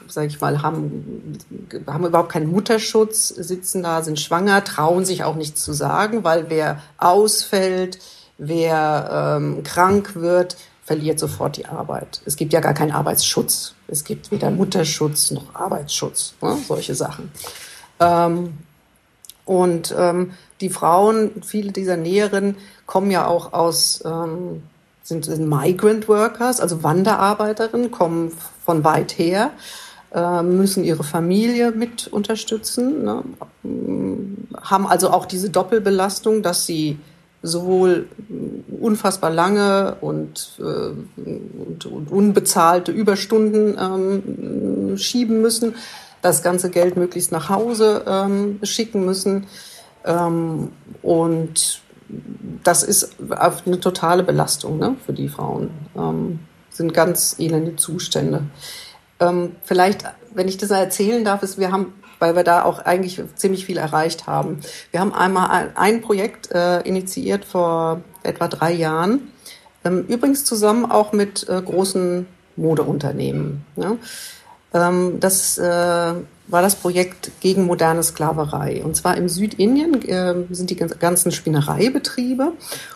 sage 0.08 0.28
ich 0.28 0.40
mal, 0.40 0.62
haben, 0.62 1.38
haben 1.86 2.06
überhaupt 2.06 2.30
keinen 2.30 2.50
Mutterschutz, 2.50 3.28
sitzen 3.28 3.82
da, 3.82 4.02
sind 4.02 4.20
schwanger, 4.20 4.64
trauen 4.64 5.04
sich 5.04 5.24
auch 5.24 5.34
nichts 5.34 5.62
zu 5.62 5.72
sagen, 5.72 6.24
weil 6.24 6.48
wer 6.48 6.80
ausfällt, 6.98 7.98
wer 8.38 9.38
ähm, 9.38 9.62
krank 9.62 10.14
wird, 10.14 10.56
verliert 10.84 11.18
sofort 11.18 11.56
die 11.56 11.66
Arbeit. 11.66 12.22
Es 12.24 12.36
gibt 12.36 12.52
ja 12.52 12.60
gar 12.60 12.74
keinen 12.74 12.92
Arbeitsschutz. 12.92 13.74
Es 13.88 14.04
gibt 14.04 14.30
weder 14.30 14.50
Mutterschutz 14.50 15.32
noch 15.32 15.54
Arbeitsschutz, 15.54 16.34
ne? 16.40 16.56
solche 16.66 16.94
Sachen. 16.94 17.32
Ähm, 17.98 18.58
und 19.44 19.94
ähm, 19.96 20.32
die 20.60 20.70
Frauen, 20.70 21.42
viele 21.44 21.72
dieser 21.72 21.96
Näherinnen 21.96 22.56
kommen 22.86 23.10
ja 23.10 23.26
auch 23.26 23.52
aus 23.52 24.02
ähm, 24.04 24.62
sind, 25.06 25.25
sind 25.25 25.48
Migrant 25.48 26.08
Workers, 26.08 26.60
also 26.60 26.82
Wanderarbeiterinnen, 26.82 27.92
kommen 27.92 28.32
von 28.64 28.82
weit 28.82 29.16
her, 29.18 29.52
äh, 30.12 30.42
müssen 30.42 30.82
ihre 30.82 31.04
Familie 31.04 31.70
mit 31.70 32.08
unterstützen, 32.08 33.04
ne? 33.04 33.22
haben 34.60 34.86
also 34.86 35.10
auch 35.10 35.26
diese 35.26 35.50
Doppelbelastung, 35.50 36.42
dass 36.42 36.66
sie 36.66 36.98
sowohl 37.42 38.08
unfassbar 38.80 39.30
lange 39.30 39.96
und, 40.00 40.58
äh, 40.58 40.62
und, 40.62 41.86
und 41.86 42.10
unbezahlte 42.10 42.90
Überstunden 42.90 43.76
ähm, 43.80 44.98
schieben 44.98 45.40
müssen, 45.40 45.76
das 46.20 46.42
ganze 46.42 46.70
Geld 46.70 46.96
möglichst 46.96 47.30
nach 47.30 47.48
Hause 47.48 48.02
ähm, 48.08 48.58
schicken 48.64 49.04
müssen 49.04 49.46
ähm, 50.04 50.70
und 51.02 51.82
das 52.62 52.82
ist 52.82 53.16
eine 53.64 53.80
totale 53.80 54.22
Belastung 54.22 54.78
ne, 54.78 54.96
für 55.04 55.12
die 55.12 55.28
Frauen. 55.28 55.70
Ähm, 55.96 56.40
sind 56.70 56.92
ganz 56.94 57.36
elende 57.38 57.76
Zustände. 57.76 58.42
Ähm, 59.18 59.56
vielleicht, 59.62 60.04
wenn 60.34 60.48
ich 60.48 60.58
das 60.58 60.70
erzählen 60.70 61.25
darf, 61.25 61.42
ist, 61.42 61.58
wir 61.58 61.72
haben, 61.72 61.94
weil 62.18 62.36
wir 62.36 62.44
da 62.44 62.64
auch 62.64 62.80
eigentlich 62.80 63.20
ziemlich 63.34 63.64
viel 63.64 63.78
erreicht 63.78 64.26
haben. 64.26 64.60
Wir 64.90 65.00
haben 65.00 65.14
einmal 65.14 65.72
ein, 65.75 66.02
Projekt 66.02 66.50
äh, 66.52 66.80
initiiert 66.82 67.44
vor 67.44 68.02
etwa 68.22 68.48
drei 68.48 68.72
Jahren, 68.72 69.32
ähm, 69.84 70.04
übrigens 70.08 70.44
zusammen 70.44 70.90
auch 70.90 71.12
mit 71.12 71.48
äh, 71.48 71.62
großen 71.62 72.26
Modeunternehmen. 72.56 73.64
Ne? 73.76 73.98
Ähm, 74.75 75.18
das 75.20 75.58
äh, 75.58 76.14
war 76.48 76.62
das 76.62 76.76
Projekt 76.76 77.30
gegen 77.40 77.64
moderne 77.64 78.02
Sklaverei. 78.02 78.82
Und 78.84 78.96
zwar 78.96 79.16
im 79.16 79.28
Südindien 79.28 80.02
äh, 80.08 80.34
sind 80.50 80.70
die 80.70 80.76
ganzen 80.76 81.32
Spinnereibetriebe. 81.32 82.52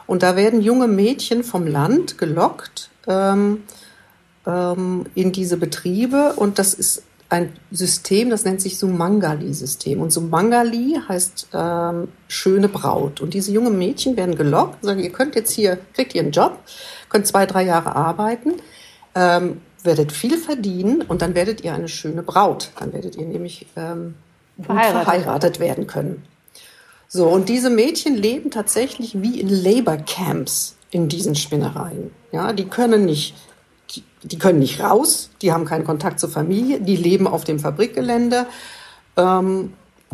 Und 0.07 0.23
da 0.23 0.37
werden 0.37 0.61
junge 0.61 0.88
Mädchen 0.88 1.42
vom 1.42 1.66
Land 1.66 2.19
gelockt 2.19 2.90
ähm, 3.07 3.62
ähm, 4.47 5.07
in 5.14 5.33
diese 5.33 5.57
Betriebe. 5.57 6.35
Und 6.37 6.59
das 6.59 6.75
ist 6.75 7.02
ein 7.28 7.52
System, 7.71 8.28
das 8.28 8.45
nennt 8.45 8.61
sich 8.61 8.76
Sumangali-System. 8.78 10.00
Und 10.00 10.11
Sumangali 10.11 11.00
heißt 11.09 11.49
ähm, 11.54 12.09
schöne 12.28 12.69
Braut. 12.69 13.21
Und 13.21 13.35
diese 13.35 13.52
jungen 13.52 13.78
Mädchen 13.78 14.16
werden 14.16 14.35
gelockt 14.35 14.83
und 14.83 14.88
sagen, 14.88 15.00
ihr 15.00 15.12
könnt 15.12 15.37
jetzt 15.37 15.52
hier, 15.52 15.78
kriegt 15.95 16.14
ihr 16.14 16.23
einen 16.23 16.33
Job, 16.33 16.59
könnt 17.09 17.26
zwei, 17.26 17.47
drei 17.47 17.64
Jahre 17.64 17.95
arbeiten. 17.95 18.54
Ähm, 19.14 19.61
werdet 19.83 20.13
viel 20.13 20.37
verdienen 20.37 21.03
und 21.03 21.23
dann 21.23 21.35
werdet 21.35 21.63
ihr 21.63 21.75
eine 21.75 21.89
schöne 21.89 22.23
Braut. 22.23 22.71
Dann 22.79 22.93
werdet 22.93 23.17
ihr 23.17 23.27
nämlich 23.27 23.67
ähm, 23.77 24.15
verheiratet. 24.63 25.05
verheiratet 25.05 25.61
werden 25.61 25.87
können. 25.87 26.23
So, 27.09 27.27
und 27.27 27.49
diese 27.49 27.71
Mädchen 27.71 28.15
leben 28.15 28.51
tatsächlich 28.51 29.21
wie 29.21 29.41
in 29.41 29.49
Labor 29.49 29.97
Camps 29.97 30.77
in 30.91 31.09
diesen 31.09 31.35
Spinnereien. 31.35 32.13
Ja, 32.31 32.53
die 32.53 32.67
können 32.67 33.05
nicht, 33.05 33.35
die, 33.91 34.05
die 34.23 34.39
können 34.39 34.61
nicht 34.61 34.81
raus, 34.81 35.31
die 35.43 35.53
haben 35.53 35.65
keinen 35.65 35.85
Kontakt 35.85 36.21
zur 36.21 36.31
Familie, 36.31 36.81
die 36.81 36.97
leben 36.97 37.27
auf 37.27 37.45
dem 37.45 37.59
Fabrikgelände 37.59 38.47
ähm, 39.17 39.73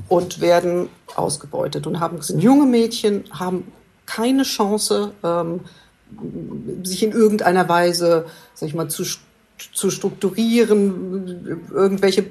und 0.09 0.41
werden 0.41 0.89
ausgebeutet 1.15 1.87
und 1.87 2.01
haben, 2.01 2.23
sind 2.23 2.43
junge 2.43 2.67
Mädchen, 2.67 3.25
haben 3.31 3.73
keine 4.07 4.45
Chance, 4.45 5.13
ähm, 5.23 5.61
sich 6.85 7.03
in 7.03 7.13
irgendeiner 7.13 7.69
Weise, 7.69 8.27
sag 8.55 8.69
ich 8.69 8.75
mal, 8.75 8.89
zu 8.89 9.05
zu 9.73 9.91
strukturieren, 9.91 11.69
irgendwelche 11.73 12.25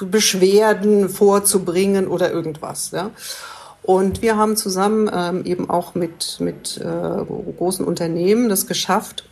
Beschwerden 0.00 1.08
vorzubringen 1.08 2.08
oder 2.08 2.32
irgendwas. 2.32 2.90
Ja. 2.90 3.10
Und 3.82 4.22
wir 4.22 4.36
haben 4.36 4.56
zusammen 4.56 5.10
ähm, 5.12 5.44
eben 5.44 5.68
auch 5.68 5.94
mit, 5.94 6.36
mit 6.40 6.78
äh, 6.78 7.24
großen 7.56 7.84
Unternehmen 7.84 8.48
das 8.48 8.66
geschafft, 8.66 9.24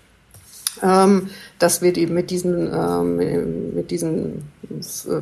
ähm, 0.82 1.30
dass 1.58 1.82
wir 1.82 1.96
eben 1.96 2.14
mit 2.14 2.30
diesen, 2.30 2.72
ähm, 2.72 3.74
mit 3.74 3.90
diesen 3.90 4.48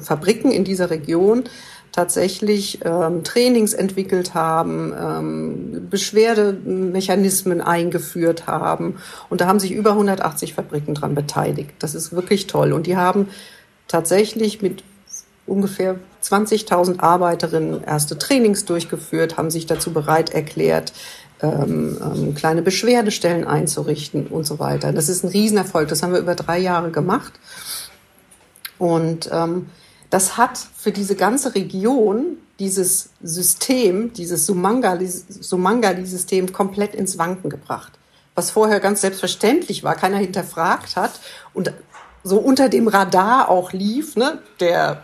Fabriken 0.01 0.51
in 0.51 0.65
dieser 0.65 0.91
Region 0.91 1.45
tatsächlich 1.93 2.81
ähm, 2.85 3.25
Trainings 3.25 3.75
entwickelt 3.75 4.35
haben, 4.35 4.93
ähm, 4.99 5.89
Beschwerdemechanismen 5.91 7.61
eingeführt 7.61 8.47
haben. 8.47 8.97
Und 9.31 9.41
da 9.41 9.47
haben 9.47 9.61
sich 9.61 9.73
über 9.73 9.91
180 9.91 10.55
Fabriken 10.55 10.95
dran 10.95 11.15
beteiligt. 11.15 11.71
Das 11.79 11.95
ist 11.95 12.13
wirklich 12.13 12.47
toll. 12.47 12.73
Und 12.73 12.87
die 12.87 12.97
haben 12.97 13.29
tatsächlich 13.89 14.63
mit 14.63 14.85
ungefähr 15.47 15.97
20.000 16.23 17.01
Arbeiterinnen 17.01 17.83
erste 17.83 18.19
Trainings 18.19 18.65
durchgeführt, 18.65 19.37
haben 19.37 19.51
sich 19.51 19.67
dazu 19.67 19.93
bereit 19.93 20.31
erklärt, 20.31 20.93
ähm, 21.41 21.97
ähm, 22.03 22.35
kleine 22.35 22.63
Beschwerdestellen 22.63 23.47
einzurichten 23.47 24.27
und 24.27 24.45
so 24.45 24.59
weiter. 24.59 24.93
Das 24.93 25.09
ist 25.09 25.25
ein 25.25 25.31
Riesenerfolg. 25.31 25.89
Das 25.89 26.03
haben 26.03 26.13
wir 26.13 26.21
über 26.21 26.35
drei 26.35 26.59
Jahre 26.59 26.91
gemacht. 26.91 27.33
Und 28.79 29.31
ähm, 29.33 29.67
das 30.11 30.37
hat 30.37 30.59
für 30.77 30.93
diese 30.93 31.17
ganze 31.17 31.55
Region 31.55 32.39
dieses 32.59 33.11
System, 33.23 34.13
dieses 34.13 34.47
Sumangali-System 34.47 36.53
komplett 36.53 36.95
ins 36.95 37.19
Wanken 37.19 37.51
gebracht. 37.51 37.93
was 38.35 38.53
vorher 38.53 38.79
ganz 38.79 39.01
selbstverständlich 39.01 39.83
war, 39.83 39.97
keiner 39.97 40.19
hinterfragt 40.19 40.95
hat 40.95 41.19
und 41.55 41.73
so 42.23 42.39
unter 42.39 42.69
dem 42.69 42.87
Radar 42.87 43.49
auch 43.49 43.73
lief, 43.73 44.15
ne, 44.15 44.39
der, 44.61 45.03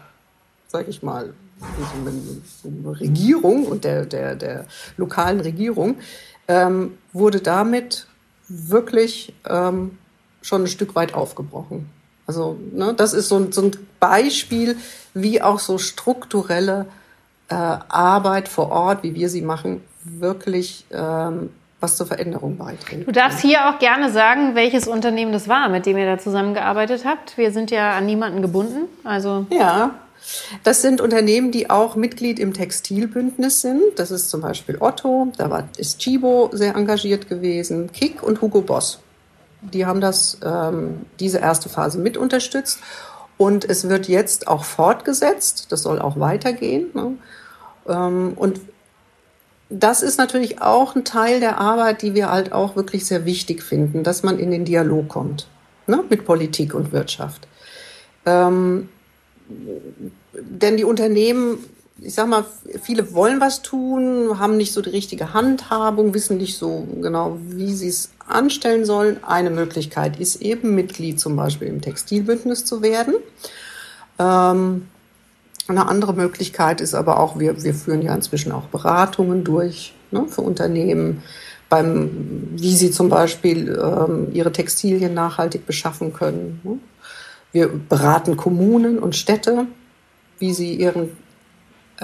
sag 0.68 0.87
ich 0.87 1.02
mal, 1.02 1.34
Regierung 3.00 3.66
und 3.66 3.82
der, 3.82 4.06
der, 4.06 4.37
der 4.37 4.66
lokalen 4.96 5.40
Regierung, 5.40 5.96
ähm, 6.46 6.96
wurde 7.12 7.40
damit 7.40 8.06
wirklich 8.46 9.34
ähm, 9.49 9.99
schon 10.42 10.62
ein 10.62 10.68
Stück 10.68 10.94
weit 10.94 11.14
aufgebrochen. 11.14 11.90
Also 12.26 12.59
ne, 12.73 12.95
das 12.95 13.12
ist 13.12 13.28
so 13.28 13.37
ein, 13.37 13.52
so 13.52 13.62
ein 13.62 13.73
Beispiel, 14.00 14.76
wie 15.12 15.43
auch 15.43 15.59
so 15.59 15.78
strukturelle 15.78 16.87
äh, 17.49 17.54
Arbeit 17.54 18.49
vor 18.49 18.71
Ort, 18.71 19.02
wie 19.02 19.14
wir 19.14 19.28
sie 19.28 19.43
machen, 19.43 19.83
wirklich 20.04 20.87
ähm, 20.90 21.50
was 21.81 21.97
zur 21.97 22.07
Veränderung 22.07 22.57
beiträgt. 22.57 23.07
Du 23.07 23.12
darfst 23.12 23.40
hier 23.40 23.69
auch 23.69 23.78
gerne 23.78 24.11
sagen, 24.11 24.54
welches 24.54 24.88
Unternehmen 24.88 25.33
das 25.33 25.49
war, 25.49 25.69
mit 25.69 25.85
dem 25.85 25.99
ihr 25.99 26.07
da 26.07 26.19
zusammengearbeitet 26.19 27.04
habt. 27.04 27.37
Wir 27.37 27.52
sind 27.52 27.71
ja 27.71 27.97
an 27.97 28.07
niemanden 28.07 28.40
gebunden. 28.40 28.88
Also 29.04 29.47
ja, 29.50 29.95
das 30.62 30.81
sind 30.81 31.02
Unternehmen, 31.02 31.50
die 31.50 31.69
auch 31.69 31.95
Mitglied 31.97 32.38
im 32.38 32.54
Textilbündnis 32.54 33.61
sind. 33.61 33.83
Das 33.97 34.11
ist 34.11 34.31
zum 34.31 34.40
Beispiel 34.40 34.78
Otto, 34.81 35.28
da 35.37 35.50
war, 35.50 35.69
ist 35.76 35.99
Chibo 35.99 36.49
sehr 36.52 36.75
engagiert 36.75 37.28
gewesen, 37.28 37.93
Kick 37.93 38.23
und 38.23 38.40
Hugo 38.40 38.62
Boss. 38.62 39.00
Die 39.73 39.87
haben 39.87 40.00
das, 40.00 40.38
ähm, 40.44 41.06
diese 41.21 41.38
erste 41.38 41.68
Phase 41.68 41.99
mit 41.99 42.16
unterstützt. 42.16 42.78
Und 43.37 43.64
es 43.64 43.88
wird 43.88 44.09
jetzt 44.09 44.47
auch 44.47 44.64
fortgesetzt. 44.64 45.66
Das 45.71 45.83
soll 45.83 46.00
auch 46.00 46.18
weitergehen. 46.18 46.88
Ne? 46.94 47.16
Ähm, 47.88 48.33
und 48.37 48.61
das 49.71 50.02
ist 50.02 50.18
natürlich 50.18 50.62
auch 50.62 50.94
ein 50.94 51.04
Teil 51.04 51.40
der 51.40 51.59
Arbeit, 51.59 52.02
die 52.02 52.14
wir 52.14 52.30
halt 52.30 52.52
auch 52.52 52.76
wirklich 52.76 53.06
sehr 53.06 53.25
wichtig 53.25 53.62
finden, 53.62 54.04
dass 54.04 54.23
man 54.23 54.38
in 54.38 54.50
den 54.50 54.64
Dialog 54.64 55.09
kommt 55.09 55.49
ne? 55.87 56.04
mit 56.09 56.25
Politik 56.25 56.75
und 56.75 56.92
Wirtschaft. 56.92 57.49
Ähm, 58.26 58.88
denn 60.33 60.76
die 60.76 60.85
Unternehmen 60.85 61.59
ich 62.00 62.14
sag 62.14 62.28
mal, 62.28 62.44
viele 62.83 63.14
wollen 63.14 63.40
was 63.40 63.62
tun, 63.62 64.38
haben 64.38 64.56
nicht 64.56 64.73
so 64.73 64.83
die 64.83 64.90
richtige 64.90 65.33
Handhabung, 65.33 66.12
wissen 66.12 66.38
nicht 66.38 66.59
so 66.59 66.87
genau, 67.00 67.38
wie 67.40 67.73
sie 67.73 67.88
es 67.88 68.11
anstellen 68.26 68.85
sollen. 68.85 69.23
Eine 69.25 69.50
Möglichkeit 69.50 70.19
ist 70.19 70.43
eben, 70.43 70.75
Mitglied 70.75 71.21
zum 71.21 71.37
Beispiel 71.37 71.69
im 71.69 71.81
Textilbündnis 71.81 72.64
zu 72.64 72.83
werden. 72.83 73.14
Ähm, 74.19 74.88
eine 75.66 75.87
andere 75.88 76.12
Möglichkeit 76.12 76.81
ist 76.81 76.95
aber 76.95 77.19
auch, 77.21 77.38
wir, 77.38 77.62
wir 77.62 77.75
führen 77.75 78.02
ja 78.02 78.14
inzwischen 78.14 78.52
auch 78.52 78.64
Beratungen 78.64 79.45
durch 79.45 79.95
ne, 80.11 80.26
für 80.28 80.43
Unternehmen, 80.43 81.23
beim, 81.71 82.49
wie 82.52 82.76
sie 82.76 82.90
zum 82.90 83.09
Beispiel 83.09 83.81
ähm, 83.83 84.28
ihre 84.33 84.52
Textilien 84.52 85.14
nachhaltig 85.14 85.66
beschaffen 85.66 86.12
können. 86.12 86.61
Ne. 86.62 86.78
Wir 87.52 87.69
beraten 87.69 88.37
Kommunen 88.37 88.99
und 88.99 89.16
Städte, 89.16 89.66
wie 90.38 90.52
sie 90.52 90.75
ihren 90.75 91.16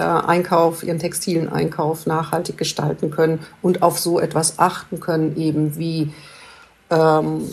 Einkauf, 0.03 0.83
ihren 0.83 0.99
textilen 0.99 1.51
Einkauf 1.51 2.05
nachhaltig 2.05 2.57
gestalten 2.57 3.11
können 3.11 3.39
und 3.61 3.81
auf 3.81 3.99
so 3.99 4.19
etwas 4.19 4.59
achten 4.59 4.99
können, 4.99 5.37
eben 5.37 5.77
wie 5.77 6.13
ähm, 6.89 7.47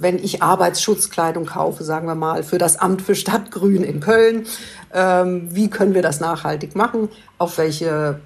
wenn 0.00 0.18
ich 0.18 0.42
Arbeitsschutzkleidung 0.42 1.46
kaufe, 1.46 1.82
sagen 1.82 2.06
wir 2.06 2.14
mal, 2.14 2.42
für 2.42 2.58
das 2.58 2.78
Amt 2.78 3.02
für 3.02 3.14
Stadtgrün 3.14 3.82
in 3.82 4.00
Köln, 4.00 4.46
ähm, 4.92 5.48
wie 5.50 5.70
können 5.70 5.94
wir 5.94 6.02
das 6.02 6.20
nachhaltig 6.20 6.76
machen? 6.76 7.08
Auf 7.38 7.58
welche 7.58 8.20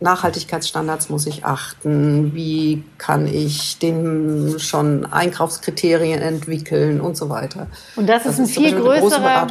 Nachhaltigkeitsstandards 0.00 1.10
muss 1.10 1.26
ich 1.26 1.44
achten? 1.44 2.34
Wie 2.34 2.82
kann 2.96 3.26
ich 3.26 3.78
den 3.78 4.58
schon 4.58 5.04
Einkaufskriterien 5.04 6.22
entwickeln 6.22 7.02
und 7.02 7.18
so 7.18 7.28
weiter? 7.28 7.66
Und 7.96 8.08
das, 8.08 8.24
das 8.24 8.32
ist 8.34 8.38
ein 8.38 8.44
ist 8.46 8.54
viel 8.54 8.80
größerer, 8.80 9.46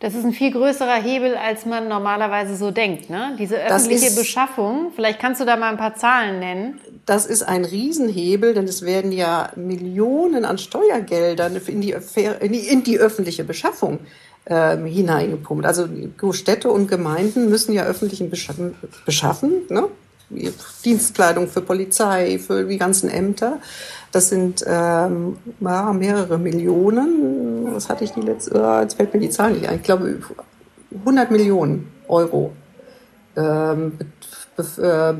das 0.00 0.14
ist 0.14 0.24
ein 0.24 0.32
viel 0.32 0.50
größerer 0.50 0.94
Hebel, 0.94 1.36
als 1.36 1.66
man 1.66 1.88
normalerweise 1.88 2.56
so 2.56 2.70
denkt. 2.70 3.10
Ne? 3.10 3.36
Diese 3.38 3.56
öffentliche 3.56 4.06
ist, 4.06 4.16
Beschaffung. 4.16 4.92
Vielleicht 4.94 5.20
kannst 5.20 5.42
du 5.42 5.44
da 5.44 5.56
mal 5.56 5.70
ein 5.70 5.76
paar 5.76 5.94
Zahlen 5.94 6.38
nennen. 6.38 6.80
Das 7.04 7.26
ist 7.26 7.42
ein 7.42 7.64
Riesenhebel, 7.64 8.54
denn 8.54 8.64
es 8.64 8.82
werden 8.82 9.12
ja 9.12 9.50
Millionen 9.56 10.44
an 10.46 10.56
Steuergeldern 10.56 11.56
in 11.66 11.80
die, 11.80 11.90
in 11.90 12.82
die 12.82 12.98
öffentliche 12.98 13.44
Beschaffung 13.44 14.00
ähm, 14.46 14.86
hineingepumpt. 14.86 15.66
Also 15.66 15.88
Städte 16.32 16.70
und 16.70 16.88
Gemeinden 16.88 17.48
müssen 17.48 17.72
ja 17.72 17.84
öffentlichen 17.84 18.30
beschaffen, 18.30 19.62
ne? 19.68 19.88
Dienstkleidung 20.84 21.46
für 21.46 21.60
Polizei, 21.60 22.40
für 22.40 22.64
die 22.64 22.78
ganzen 22.78 23.08
Ämter. 23.08 23.60
Das 24.10 24.28
sind 24.28 24.64
ähm, 24.66 25.36
ja, 25.60 25.92
mehrere 25.92 26.36
Millionen. 26.36 27.72
Was 27.72 27.88
hatte 27.88 28.02
ich 28.02 28.12
die 28.12 28.22
letzte? 28.22 28.60
Oh, 28.60 28.80
jetzt 28.80 28.94
fällt 28.94 29.14
mir 29.14 29.20
die 29.20 29.30
Zahl 29.30 29.52
nicht 29.52 29.68
ein. 29.68 29.76
Ich 29.76 29.82
glaube 29.84 30.18
100 30.98 31.30
Millionen 31.30 31.92
Euro 32.08 32.52
ähm, 33.36 33.98
äh, 34.58 35.14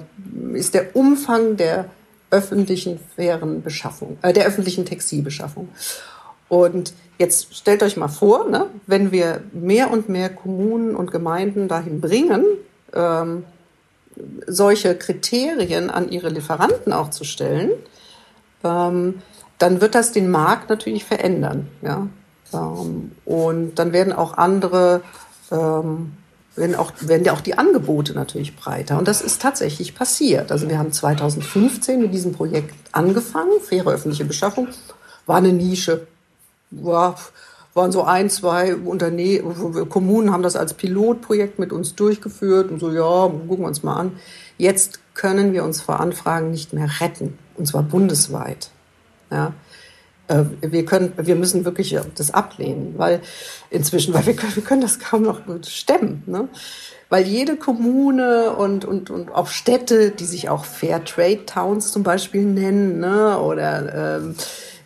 ist 0.55 0.75
der 0.75 0.97
Umfang 0.97 1.57
der 1.57 1.87
öffentlichen 2.31 2.99
fairen 3.15 3.63
Beschaffung, 3.63 4.19
äh, 4.23 4.33
der 4.33 4.47
öffentlichen 4.47 4.85
Textilbeschaffung. 4.85 5.69
Und 6.49 6.95
jetzt 7.19 7.55
stellt 7.55 7.83
euch 7.83 7.97
mal 7.97 8.09
vor, 8.09 8.49
ne, 8.49 8.67
wenn 8.87 9.13
wir 9.13 9.43
mehr 9.53 9.91
und 9.91 10.09
mehr 10.09 10.29
Kommunen 10.29 10.95
und 10.95 11.11
Gemeinden 11.11 11.69
dahin 11.69 12.01
bringen, 12.01 12.45
ähm, 12.95 13.45
solche 14.47 14.95
Kriterien 14.95 15.91
an 15.91 16.11
ihre 16.11 16.29
Lieferanten 16.29 16.93
auch 16.93 17.11
zu 17.11 17.25
stellen, 17.25 17.71
ähm, 18.65 19.23
dann 19.59 19.81
wird 19.81 19.95
das 19.95 20.13
den 20.13 20.31
Markt 20.31 20.69
natürlich 20.71 21.05
verändern. 21.05 21.69
Ja? 21.83 22.09
Ähm, 22.53 23.13
und 23.25 23.75
dann 23.77 23.93
werden 23.93 24.13
auch 24.13 24.35
andere, 24.35 25.03
ähm, 25.51 26.13
werden, 26.55 26.75
auch, 26.75 26.93
werden 27.01 27.25
ja 27.25 27.33
auch 27.33 27.41
die 27.41 27.59
Angebote 27.59 28.15
natürlich 28.15 28.57
breiter. 28.57 28.99
Und 28.99 29.09
das 29.09 29.21
ist 29.21 29.43
tatsächlich 29.43 29.95
passiert. 29.95 30.53
Also 30.53 30.69
wir 30.69 30.79
haben 30.79 30.93
2015 30.93 32.01
mit 32.01 32.15
diesem 32.15 32.33
Projekt 32.33 32.75
angefangen, 32.93 33.61
faire 33.63 33.89
öffentliche 33.89 34.25
Beschaffung, 34.25 34.69
war 35.27 35.37
eine 35.37 35.53
Nische 35.53 36.07
ja, 36.71 37.15
waren 37.75 37.93
so 37.93 38.05
ein, 38.05 38.31
zwei 38.31 38.75
Unternehmen, 38.75 39.89
Kommunen 39.91 40.33
haben 40.33 40.43
das 40.43 40.57
als 40.57 40.75
Pilotprojekt 40.75 41.59
mit 41.59 41.73
uns 41.73 41.95
durchgeführt 41.95 42.71
und 42.71 42.81
so, 42.81 42.91
ja, 42.91 43.29
gucken 43.29 43.65
wir 43.65 43.69
uns 43.69 43.83
mal 43.83 43.97
an. 43.97 44.13
Jetzt 44.57 45.01
können 45.15 45.53
wir 45.53 45.63
uns 45.63 45.83
vor 45.83 46.01
Anfragen 46.01 46.51
nicht 46.51 46.73
mehr 46.73 46.89
retten, 47.01 47.39
und 47.57 47.67
zwar 47.67 47.83
bundesweit. 47.83 48.71
Ja. 49.31 49.53
Äh, 50.29 50.45
wir 50.63 50.87
können, 50.87 51.13
wir 51.17 51.37
müssen 51.37 51.65
wirklich 51.65 51.99
das 52.15 52.33
ablehnen, 52.33 52.95
weil 52.97 53.21
inzwischen, 53.71 54.15
weil 54.15 54.27
wir 54.27 54.35
können, 54.35 54.57
wir 54.57 54.65
können 54.65 54.81
das 54.81 54.99
kaum 54.99 55.23
noch 55.23 55.41
stemmen, 55.67 56.23
ne? 56.27 56.49
Weil 57.09 57.25
jede 57.25 57.57
Kommune 57.57 58.51
und, 58.57 58.85
und, 58.85 59.11
und 59.11 59.31
auch 59.33 59.47
Städte, 59.47 60.11
die 60.11 60.25
sich 60.25 60.49
auch 60.49 60.65
Fair 60.65 61.05
Trade 61.05 61.47
Towns 61.47 61.93
zum 61.93 62.03
Beispiel 62.03 62.45
nennen, 62.45 62.99
ne? 62.99 63.39
oder 63.39 64.17
ähm, 64.19 64.35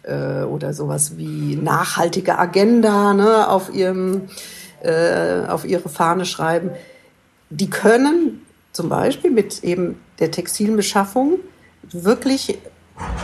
äh, 0.02 0.42
oder 0.42 0.72
sowas 0.72 1.16
wie 1.16 1.56
nachhaltige 1.56 2.38
Agenda 2.38 3.14
ne, 3.14 3.48
auf, 3.48 3.72
ihrem, 3.74 4.22
äh, 4.82 5.46
auf 5.46 5.64
ihre 5.64 5.88
Fahne 5.88 6.24
schreiben, 6.24 6.70
die 7.50 7.70
können 7.70 8.42
zum 8.72 8.88
Beispiel 8.88 9.30
mit 9.30 9.64
eben 9.64 10.00
der 10.18 10.30
textilen 10.30 10.76
Beschaffung 10.76 11.40
wirklich 11.90 12.58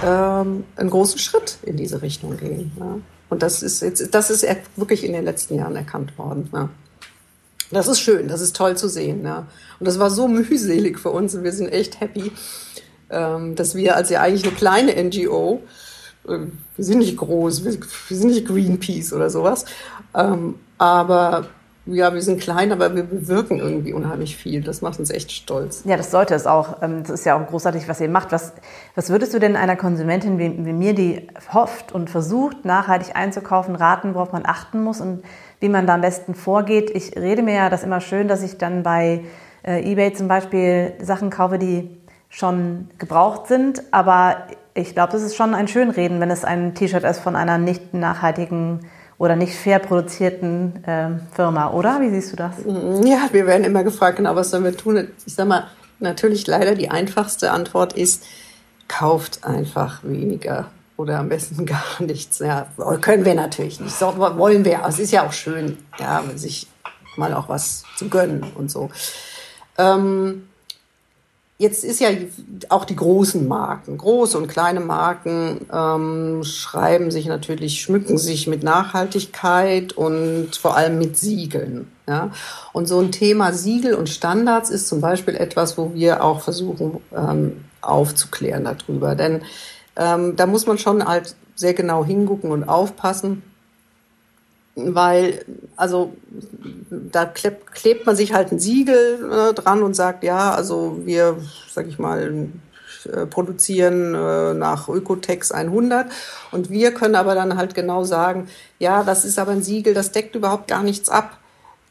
ähm, 0.04 0.64
einen 0.76 0.90
großen 0.90 1.18
Schritt 1.18 1.58
in 1.62 1.76
diese 1.76 2.02
Richtung 2.02 2.36
gehen. 2.36 2.72
Ja. 2.78 2.98
Und 3.28 3.42
das 3.42 3.62
ist 3.62 3.82
jetzt, 3.82 4.14
das 4.14 4.30
ist 4.30 4.46
wirklich 4.76 5.04
in 5.04 5.12
den 5.12 5.24
letzten 5.24 5.56
Jahren 5.56 5.76
erkannt 5.76 6.16
worden. 6.18 6.48
Ja. 6.52 6.68
Das 7.70 7.88
ist 7.88 8.00
schön, 8.00 8.28
das 8.28 8.40
ist 8.40 8.56
toll 8.56 8.76
zu 8.76 8.88
sehen. 8.88 9.24
Ja. 9.24 9.46
Und 9.78 9.86
das 9.86 9.98
war 9.98 10.10
so 10.10 10.28
mühselig 10.28 10.98
für 10.98 11.10
uns 11.10 11.34
und 11.34 11.44
wir 11.44 11.52
sind 11.52 11.68
echt 11.68 12.00
happy, 12.00 12.32
ähm, 13.10 13.54
dass 13.54 13.74
wir 13.74 13.96
als 13.96 14.10
ja 14.10 14.20
eigentlich 14.20 14.44
eine 14.44 14.54
kleine 14.54 15.02
NGO 15.02 15.62
wir 16.28 16.84
sind 16.84 16.98
nicht 16.98 17.16
groß, 17.16 17.64
wir, 17.64 17.72
wir 17.74 18.16
sind 18.16 18.30
nicht 18.30 18.46
Greenpeace 18.46 19.12
oder 19.12 19.30
sowas. 19.30 19.64
Ähm, 20.14 20.56
aber 20.78 21.46
ja, 21.86 22.12
wir 22.12 22.20
sind 22.20 22.40
klein, 22.40 22.72
aber 22.72 22.96
wir 22.96 23.04
bewirken 23.04 23.58
irgendwie 23.58 23.92
unheimlich 23.92 24.36
viel. 24.36 24.60
Das 24.60 24.82
macht 24.82 24.98
uns 24.98 25.10
echt 25.10 25.30
stolz. 25.30 25.82
Ja, 25.84 25.96
das 25.96 26.10
sollte 26.10 26.34
es 26.34 26.46
auch. 26.46 26.82
Ähm, 26.82 27.02
das 27.02 27.20
ist 27.20 27.26
ja 27.26 27.40
auch 27.40 27.46
großartig, 27.46 27.88
was 27.88 28.00
ihr 28.00 28.08
macht. 28.08 28.32
Was, 28.32 28.54
was 28.96 29.08
würdest 29.08 29.32
du 29.34 29.38
denn 29.38 29.54
einer 29.54 29.76
Konsumentin 29.76 30.38
wie, 30.38 30.66
wie 30.66 30.72
mir, 30.72 30.94
die 30.94 31.28
hofft 31.52 31.92
und 31.92 32.10
versucht, 32.10 32.64
nachhaltig 32.64 33.14
einzukaufen, 33.14 33.76
raten, 33.76 34.14
worauf 34.14 34.32
man 34.32 34.44
achten 34.46 34.82
muss 34.82 35.00
und 35.00 35.22
wie 35.60 35.68
man 35.68 35.86
da 35.86 35.94
am 35.94 36.00
besten 36.00 36.34
vorgeht? 36.34 36.90
Ich 36.90 37.16
rede 37.16 37.42
mir 37.42 37.54
ja 37.54 37.70
das 37.70 37.84
immer 37.84 38.00
schön, 38.00 38.26
dass 38.26 38.42
ich 38.42 38.58
dann 38.58 38.82
bei 38.82 39.24
äh, 39.62 39.88
eBay 39.88 40.12
zum 40.12 40.26
Beispiel 40.26 40.94
Sachen 41.00 41.30
kaufe, 41.30 41.58
die 41.58 41.88
schon 42.28 42.88
gebraucht 42.98 43.46
sind, 43.46 43.82
aber 43.92 44.48
ich 44.76 44.94
glaube, 44.94 45.12
das 45.12 45.22
ist 45.22 45.36
schon 45.36 45.54
ein 45.54 45.68
Schönreden, 45.68 46.20
wenn 46.20 46.30
es 46.30 46.44
ein 46.44 46.74
T-Shirt 46.74 47.04
ist 47.04 47.20
von 47.20 47.34
einer 47.34 47.58
nicht 47.58 47.94
nachhaltigen 47.94 48.80
oder 49.18 49.34
nicht 49.34 49.54
fair 49.54 49.78
produzierten 49.78 50.84
äh, 50.84 51.10
Firma, 51.34 51.70
oder? 51.70 52.00
Wie 52.00 52.10
siehst 52.10 52.32
du 52.32 52.36
das? 52.36 52.58
Mhm. 52.58 53.06
Ja, 53.06 53.28
wir 53.32 53.46
werden 53.46 53.64
immer 53.64 53.82
gefragt, 53.82 54.18
genau, 54.18 54.36
was 54.36 54.50
sollen 54.50 54.64
wir 54.64 54.76
tun? 54.76 55.08
Ich 55.24 55.34
sage 55.34 55.48
mal, 55.48 55.64
natürlich 55.98 56.46
leider 56.46 56.74
die 56.74 56.90
einfachste 56.90 57.50
Antwort 57.50 57.94
ist, 57.94 58.24
kauft 58.88 59.44
einfach 59.44 60.00
weniger 60.04 60.66
oder 60.96 61.18
am 61.18 61.30
besten 61.30 61.64
gar 61.66 61.82
nichts. 62.00 62.40
Ja, 62.40 62.66
können 63.00 63.24
wir 63.24 63.34
natürlich 63.34 63.80
nicht. 63.80 63.96
So 63.96 64.16
wollen 64.18 64.64
wir. 64.64 64.82
Es 64.86 64.98
ist 64.98 65.12
ja 65.12 65.26
auch 65.26 65.32
schön, 65.32 65.78
ja, 65.98 66.22
sich 66.34 66.68
mal 67.16 67.32
auch 67.32 67.48
was 67.48 67.84
zu 67.96 68.08
gönnen 68.08 68.44
und 68.54 68.70
so. 68.70 68.90
Ähm, 69.78 70.48
jetzt 71.58 71.84
ist 71.84 72.00
ja 72.00 72.08
auch 72.68 72.84
die 72.84 72.96
großen 72.96 73.46
Marken, 73.46 73.96
große 73.96 74.36
und 74.36 74.46
kleine 74.46 74.80
Marken 74.80 75.66
ähm, 75.72 76.44
schreiben 76.44 77.10
sich 77.10 77.26
natürlich, 77.26 77.80
schmücken 77.80 78.18
sich 78.18 78.46
mit 78.46 78.62
Nachhaltigkeit 78.62 79.92
und 79.94 80.56
vor 80.56 80.76
allem 80.76 80.98
mit 80.98 81.16
Siegeln. 81.16 81.90
Ja? 82.06 82.30
Und 82.72 82.86
so 82.86 83.00
ein 83.00 83.10
Thema 83.10 83.52
Siegel 83.52 83.94
und 83.94 84.08
Standards 84.08 84.70
ist 84.70 84.88
zum 84.88 85.00
Beispiel 85.00 85.34
etwas, 85.34 85.78
wo 85.78 85.94
wir 85.94 86.22
auch 86.22 86.40
versuchen 86.40 87.00
ähm, 87.14 87.64
aufzuklären 87.80 88.64
darüber. 88.64 89.14
Denn 89.14 89.42
ähm, 89.96 90.36
da 90.36 90.46
muss 90.46 90.66
man 90.66 90.76
schon 90.78 91.06
halt 91.06 91.36
sehr 91.54 91.72
genau 91.72 92.04
hingucken 92.04 92.50
und 92.50 92.64
aufpassen, 92.64 93.42
weil, 94.76 95.44
also 95.74 96.12
da 96.90 97.24
klebt, 97.24 97.72
klebt 97.72 98.06
man 98.06 98.14
sich 98.14 98.34
halt 98.34 98.52
ein 98.52 98.60
Siegel 98.60 99.30
äh, 99.30 99.54
dran 99.54 99.82
und 99.82 99.94
sagt, 99.94 100.22
ja, 100.22 100.52
also 100.52 100.98
wir, 101.04 101.38
sag 101.72 101.88
ich 101.88 101.98
mal, 101.98 102.48
äh, 103.10 103.26
produzieren 103.26 104.14
äh, 104.14 104.52
nach 104.54 104.88
Ökotex 104.88 105.50
100 105.50 106.12
und 106.52 106.68
wir 106.68 106.92
können 106.92 107.14
aber 107.14 107.34
dann 107.34 107.56
halt 107.56 107.74
genau 107.74 108.04
sagen, 108.04 108.48
ja, 108.78 109.02
das 109.02 109.24
ist 109.24 109.38
aber 109.38 109.52
ein 109.52 109.62
Siegel, 109.62 109.94
das 109.94 110.12
deckt 110.12 110.34
überhaupt 110.36 110.68
gar 110.68 110.82
nichts 110.82 111.08
ab. 111.08 111.38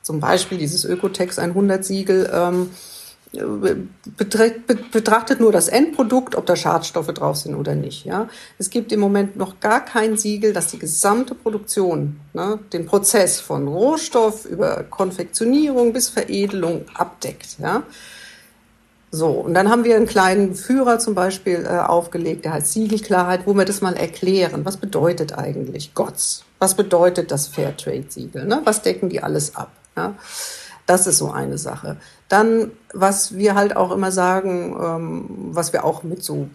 Zum 0.03 0.19
Beispiel 0.19 0.59
dieses 0.59 0.85
Ökotex 0.85 1.39
100 1.39 1.83
Siegel. 1.83 2.29
Ähm, 2.31 2.69
betrachtet 4.91 5.39
nur 5.39 5.51
das 5.51 5.67
Endprodukt, 5.67 6.35
ob 6.35 6.45
da 6.45 6.55
Schadstoffe 6.55 7.07
drauf 7.07 7.37
sind 7.37 7.55
oder 7.55 7.75
nicht. 7.75 8.05
Ja? 8.05 8.27
Es 8.57 8.69
gibt 8.69 8.91
im 8.91 8.99
Moment 8.99 9.35
noch 9.35 9.59
gar 9.59 9.83
kein 9.83 10.17
Siegel, 10.17 10.53
das 10.53 10.67
die 10.67 10.79
gesamte 10.79 11.35
Produktion, 11.35 12.19
ne, 12.33 12.59
den 12.73 12.85
Prozess 12.85 13.39
von 13.39 13.67
Rohstoff 13.67 14.45
über 14.45 14.83
Konfektionierung 14.83 15.93
bis 15.93 16.09
Veredelung 16.09 16.85
abdeckt. 16.93 17.57
Ja? 17.59 17.83
So, 19.11 19.27
und 19.29 19.53
dann 19.53 19.69
haben 19.69 19.85
wir 19.85 19.95
einen 19.95 20.07
kleinen 20.07 20.55
Führer 20.55 20.99
zum 20.99 21.15
Beispiel 21.15 21.65
äh, 21.65 21.77
aufgelegt, 21.77 22.43
der 22.43 22.53
heißt 22.53 22.73
Siegelklarheit, 22.73 23.47
wo 23.47 23.53
wir 23.53 23.63
das 23.63 23.79
mal 23.79 23.95
erklären. 23.95 24.65
Was 24.65 24.75
bedeutet 24.75 25.37
eigentlich 25.37 25.93
GOTS? 25.93 26.43
Was 26.59 26.75
bedeutet 26.75 27.31
das 27.31 27.47
Fairtrade-Siegel? 27.47 28.45
Ne? 28.45 28.61
Was 28.65 28.81
decken 28.81 29.07
die 29.09 29.23
alles 29.23 29.55
ab? 29.55 29.71
Ja? 29.95 30.15
Das 30.85 31.07
ist 31.07 31.17
so 31.17 31.31
eine 31.31 31.57
Sache. 31.57 31.97
Dann, 32.29 32.71
was 32.93 33.35
wir 33.35 33.55
halt 33.55 33.75
auch 33.75 33.91
immer 33.91 34.11
sagen, 34.11 34.75
ähm, 34.81 35.25
was 35.51 35.73
wir 35.73 35.85
auch 35.85 36.03
mit 36.03 36.23
so, 36.23 36.47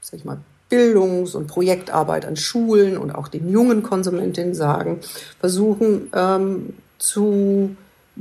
sag 0.00 0.18
ich 0.18 0.24
mal, 0.24 0.38
Bildungs- 0.68 1.34
und 1.34 1.46
Projektarbeit 1.46 2.26
an 2.26 2.36
Schulen 2.36 2.98
und 2.98 3.10
auch 3.10 3.28
den 3.28 3.50
jungen 3.50 3.82
Konsumentinnen 3.82 4.54
sagen, 4.54 5.00
versuchen 5.40 6.10
ähm, 6.14 6.74
zu, 6.98 7.76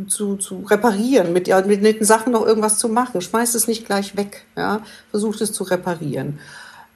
zu, 0.07 0.37
zu 0.37 0.63
reparieren, 0.69 1.33
mit, 1.33 1.47
ja, 1.47 1.61
mit 1.61 1.83
den 1.83 2.03
Sachen 2.05 2.31
noch 2.31 2.45
irgendwas 2.45 2.77
zu 2.77 2.87
machen. 2.89 3.21
Schmeißt 3.21 3.55
es 3.55 3.67
nicht 3.67 3.85
gleich 3.85 4.15
weg, 4.15 4.45
ja? 4.55 4.81
versucht 5.11 5.41
es 5.41 5.51
zu 5.51 5.63
reparieren. 5.63 6.39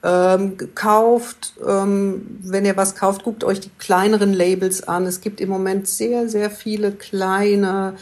Ähm, 0.04 0.58
kauft, 0.74 1.54
ähm, 1.68 2.40
wenn 2.42 2.66
ihr 2.66 2.76
was 2.76 2.96
kauft, 2.96 3.24
guckt 3.24 3.44
euch 3.44 3.60
die 3.60 3.70
kleineren 3.78 4.34
Labels 4.34 4.88
an. 4.88 5.06
Es 5.06 5.22
gibt 5.22 5.40
im 5.42 5.50
Moment 5.50 5.88
sehr, 5.88 6.28
sehr 6.28 6.50
viele 6.50 6.92
kleine 6.92 7.96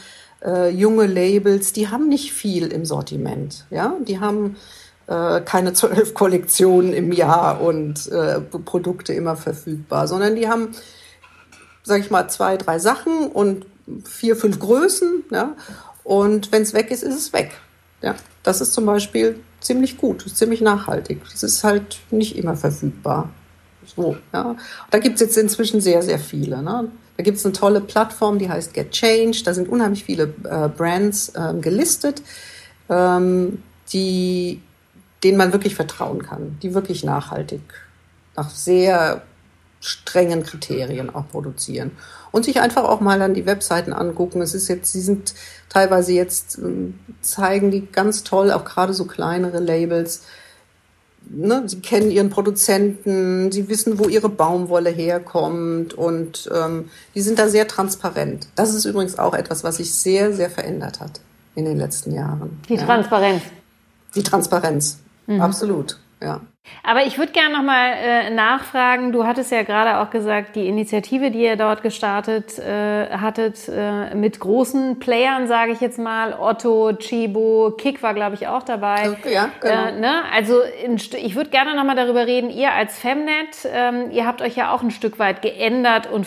äh, 0.44 0.70
junge 0.70 1.06
Labels, 1.06 1.72
die 1.72 1.88
haben 1.88 2.08
nicht 2.08 2.32
viel 2.32 2.68
im 2.68 2.84
Sortiment. 2.84 3.66
Ja, 3.70 3.96
die 4.06 4.20
haben 4.20 4.56
äh, 5.06 5.40
keine 5.40 5.72
zwölf 5.74 6.14
Kollektionen 6.14 6.92
im 6.92 7.12
Jahr 7.12 7.60
und 7.60 8.06
äh, 8.08 8.40
Produkte 8.40 9.12
immer 9.12 9.36
verfügbar, 9.36 10.08
sondern 10.08 10.36
die 10.36 10.48
haben, 10.48 10.74
sag 11.82 12.00
ich 12.00 12.10
mal, 12.10 12.28
zwei, 12.28 12.56
drei 12.56 12.78
Sachen 12.78 13.28
und 13.28 13.66
vier, 14.04 14.36
fünf 14.36 14.58
Größen. 14.58 15.24
Ja, 15.30 15.56
und 16.04 16.52
wenn 16.52 16.62
es 16.62 16.74
weg 16.74 16.90
ist, 16.90 17.02
ist 17.02 17.16
es 17.16 17.32
weg. 17.32 17.52
Ja, 18.02 18.14
das 18.42 18.60
ist 18.60 18.72
zum 18.72 18.86
Beispiel 18.86 19.38
ziemlich 19.60 19.98
gut, 19.98 20.24
ziemlich 20.34 20.60
nachhaltig. 20.60 21.20
Das 21.30 21.42
ist 21.42 21.62
halt 21.64 21.98
nicht 22.10 22.36
immer 22.36 22.56
verfügbar. 22.56 23.28
So, 23.96 24.16
ja. 24.32 24.56
Da 24.90 24.98
gibt's 24.98 25.20
jetzt 25.20 25.36
inzwischen 25.36 25.80
sehr, 25.80 26.02
sehr 26.02 26.18
viele. 26.18 26.62
Ne? 26.62 26.90
Da 27.20 27.22
gibt 27.22 27.36
es 27.36 27.44
eine 27.44 27.52
tolle 27.52 27.82
Plattform, 27.82 28.38
die 28.38 28.48
heißt 28.48 28.72
Get 28.72 28.92
Change. 28.92 29.42
Da 29.44 29.52
sind 29.52 29.68
unheimlich 29.68 30.04
viele 30.04 30.32
äh, 30.44 30.70
Brands 30.70 31.30
ähm, 31.36 31.60
gelistet, 31.60 32.22
ähm, 32.88 33.62
die, 33.92 34.62
denen 35.22 35.36
man 35.36 35.52
wirklich 35.52 35.74
vertrauen 35.74 36.22
kann, 36.22 36.56
die 36.62 36.72
wirklich 36.72 37.04
nachhaltig, 37.04 37.60
nach 38.36 38.48
sehr 38.48 39.20
strengen 39.80 40.44
Kriterien 40.44 41.14
auch 41.14 41.28
produzieren. 41.28 41.90
Und 42.32 42.46
sich 42.46 42.62
einfach 42.62 42.84
auch 42.84 43.00
mal 43.00 43.18
dann 43.18 43.34
die 43.34 43.44
Webseiten 43.44 43.92
angucken. 43.92 44.40
Es 44.40 44.54
ist 44.54 44.68
jetzt, 44.68 44.90
sie 44.90 45.02
sind 45.02 45.34
teilweise 45.68 46.14
jetzt, 46.14 46.56
ähm, 46.56 46.98
zeigen 47.20 47.70
die 47.70 47.86
ganz 47.86 48.24
toll, 48.24 48.50
auch 48.50 48.64
gerade 48.64 48.94
so 48.94 49.04
kleinere 49.04 49.58
Labels, 49.60 50.22
ne, 51.28 51.62
sie 51.66 51.80
kennen 51.80 52.10
ihren 52.10 52.30
Produzenten, 52.30 53.52
sie 53.52 53.68
wissen, 53.68 53.98
wo 53.98 54.08
ihre 54.08 54.28
Baumwolle 54.28 54.90
herkommt 54.90 55.94
und 55.94 56.50
ähm, 56.54 56.90
die 57.14 57.20
sind 57.20 57.38
da 57.38 57.48
sehr 57.48 57.68
transparent. 57.68 58.48
Das 58.56 58.74
ist 58.74 58.84
übrigens 58.84 59.18
auch 59.18 59.34
etwas, 59.34 59.64
was 59.64 59.76
sich 59.76 59.92
sehr, 59.92 60.32
sehr 60.32 60.50
verändert 60.50 61.00
hat 61.00 61.20
in 61.54 61.64
den 61.64 61.78
letzten 61.78 62.12
Jahren. 62.12 62.60
Die 62.68 62.76
Transparenz. 62.76 63.42
Die 64.14 64.22
Transparenz, 64.22 64.98
mhm. 65.26 65.40
absolut, 65.40 65.98
ja. 66.20 66.40
Aber 66.82 67.04
ich 67.04 67.18
würde 67.18 67.32
gerne 67.32 67.54
nochmal 67.56 67.92
äh, 67.92 68.30
nachfragen. 68.30 69.12
Du 69.12 69.26
hattest 69.26 69.50
ja 69.52 69.62
gerade 69.62 69.98
auch 69.98 70.10
gesagt, 70.10 70.56
die 70.56 70.66
Initiative, 70.66 71.30
die 71.30 71.42
ihr 71.42 71.56
dort 71.56 71.82
gestartet 71.82 72.58
äh, 72.58 73.08
hattet, 73.10 73.68
äh, 73.68 74.14
mit 74.14 74.40
großen 74.40 74.98
Playern, 74.98 75.46
sage 75.46 75.72
ich 75.72 75.80
jetzt 75.80 75.98
mal, 75.98 76.34
Otto, 76.38 76.92
Chibo, 76.94 77.74
Kick 77.76 78.02
war, 78.02 78.14
glaube 78.14 78.34
ich, 78.34 78.48
auch 78.48 78.62
dabei. 78.62 79.16
Ja, 79.30 79.50
genau. 79.60 79.86
Äh, 79.86 80.00
ne? 80.00 80.22
Also 80.34 80.60
ich 81.16 81.36
würde 81.36 81.50
gerne 81.50 81.74
nochmal 81.74 81.96
darüber 81.96 82.26
reden, 82.26 82.50
ihr 82.50 82.72
als 82.72 82.98
Femnet, 82.98 83.68
ähm, 83.72 84.10
ihr 84.10 84.26
habt 84.26 84.42
euch 84.42 84.56
ja 84.56 84.72
auch 84.72 84.82
ein 84.82 84.90
Stück 84.90 85.18
weit 85.18 85.42
geändert 85.42 86.10
und 86.10 86.26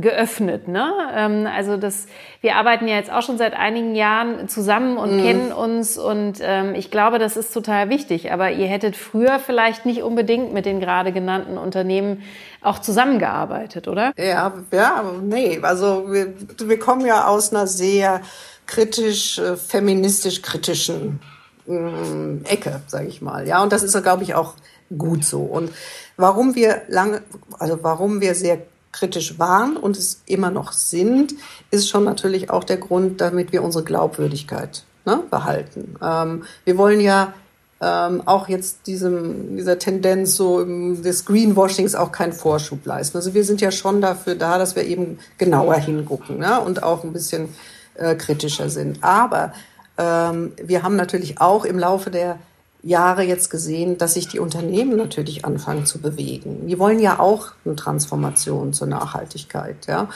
geöffnet. 0.00 0.68
Ne? 0.68 0.92
Ähm, 1.14 1.46
also 1.46 1.76
das, 1.76 2.06
wir 2.40 2.56
arbeiten 2.56 2.88
ja 2.88 2.96
jetzt 2.96 3.12
auch 3.12 3.22
schon 3.22 3.38
seit 3.38 3.54
einigen 3.54 3.94
Jahren 3.94 4.48
zusammen 4.48 4.96
und 4.96 5.16
mhm. 5.16 5.22
kennen 5.22 5.52
uns 5.52 5.98
und 5.98 6.38
ähm, 6.42 6.74
ich 6.74 6.90
glaube, 6.90 7.18
das 7.18 7.36
ist 7.36 7.52
total 7.52 7.90
wichtig. 7.90 8.32
Aber 8.32 8.50
ihr 8.50 8.66
hättet 8.66 8.96
früher 8.96 9.38
vielleicht 9.38 9.69
vielleicht 9.70 9.86
nicht 9.86 10.02
unbedingt 10.02 10.52
mit 10.52 10.66
den 10.66 10.80
gerade 10.80 11.12
genannten 11.12 11.56
Unternehmen 11.56 12.22
auch 12.60 12.80
zusammengearbeitet, 12.80 13.86
oder? 13.86 14.12
Ja, 14.18 14.52
ja, 14.72 15.04
nee. 15.22 15.60
Also 15.62 16.10
wir, 16.10 16.34
wir 16.64 16.78
kommen 16.78 17.06
ja 17.06 17.26
aus 17.26 17.52
einer 17.52 17.66
sehr 17.66 18.20
kritisch, 18.66 19.38
äh, 19.38 19.56
feministisch 19.56 20.42
kritischen 20.42 21.20
äh, 21.68 22.52
Ecke, 22.52 22.80
sage 22.88 23.06
ich 23.06 23.22
mal. 23.22 23.46
Ja, 23.46 23.62
und 23.62 23.72
das 23.72 23.82
ist, 23.82 24.00
glaube 24.02 24.24
ich, 24.24 24.34
auch 24.34 24.54
gut 24.96 25.24
so. 25.24 25.40
Und 25.40 25.70
warum 26.16 26.54
wir 26.56 26.82
lange, 26.88 27.22
also 27.58 27.78
warum 27.82 28.20
wir 28.20 28.34
sehr 28.34 28.58
kritisch 28.92 29.38
waren 29.38 29.76
und 29.76 29.96
es 29.96 30.22
immer 30.26 30.50
noch 30.50 30.72
sind, 30.72 31.34
ist 31.70 31.88
schon 31.88 32.02
natürlich 32.02 32.50
auch 32.50 32.64
der 32.64 32.78
Grund, 32.78 33.20
damit 33.20 33.52
wir 33.52 33.62
unsere 33.62 33.84
Glaubwürdigkeit 33.84 34.82
ne, 35.04 35.22
behalten. 35.30 35.94
Ähm, 36.02 36.42
wir 36.64 36.76
wollen 36.76 37.00
ja 37.00 37.32
ähm, 37.80 38.22
auch 38.26 38.48
jetzt 38.48 38.86
diesem, 38.86 39.56
dieser 39.56 39.78
Tendenz 39.78 40.34
so 40.34 40.64
des 40.64 41.24
Greenwashings 41.24 41.94
auch 41.94 42.12
keinen 42.12 42.32
Vorschub 42.32 42.84
leisten. 42.84 43.16
Also 43.16 43.32
wir 43.32 43.44
sind 43.44 43.60
ja 43.60 43.70
schon 43.70 44.00
dafür 44.00 44.34
da, 44.34 44.58
dass 44.58 44.76
wir 44.76 44.84
eben 44.84 45.18
genauer 45.38 45.76
hingucken 45.76 46.38
ne? 46.38 46.60
und 46.60 46.82
auch 46.82 47.04
ein 47.04 47.12
bisschen 47.12 47.48
äh, 47.94 48.14
kritischer 48.14 48.68
sind. 48.68 49.02
Aber 49.02 49.52
ähm, 49.96 50.52
wir 50.62 50.82
haben 50.82 50.96
natürlich 50.96 51.40
auch 51.40 51.64
im 51.64 51.78
Laufe 51.78 52.10
der 52.10 52.38
Jahre 52.82 53.22
jetzt 53.22 53.50
gesehen, 53.50 53.98
dass 53.98 54.14
sich 54.14 54.28
die 54.28 54.38
Unternehmen 54.38 54.96
natürlich 54.96 55.44
anfangen 55.44 55.86
zu 55.86 56.00
bewegen. 56.00 56.66
Die 56.66 56.78
wollen 56.78 56.98
ja 56.98 57.18
auch 57.18 57.52
eine 57.64 57.76
Transformation 57.76 58.72
zur 58.72 58.88
Nachhaltigkeit. 58.88 59.86
Ja? 59.86 60.08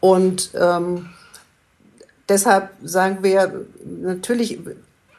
Und 0.00 0.50
ähm, 0.60 1.10
deshalb 2.28 2.70
sagen 2.82 3.18
wir, 3.22 3.66
natürlich 3.84 4.60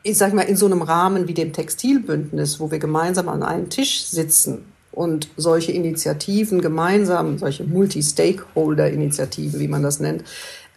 ich 0.06 0.20
sage 0.20 0.36
mal, 0.36 0.44
in 0.44 0.56
so 0.56 0.68
einem 0.68 0.84
Rahmen 0.84 1.28
wie 1.28 1.34
dem 1.34 1.52
Textilbündnis, 1.52 2.60
wo 2.60 2.70
wir 2.70 2.78
gemeinsam 2.78 3.28
an 3.28 3.42
einem 3.42 3.70
Tisch 3.72 4.06
sitzen 4.06 4.66
und 4.92 5.30
solche 5.36 5.72
Initiativen 5.72 6.62
gemeinsam, 6.62 7.40
solche 7.40 7.64
Multi-Stakeholder-Initiativen, 7.64 9.60
wie 9.60 9.68
man 9.68 9.82
das 9.82 10.00
nennt, 10.00 10.24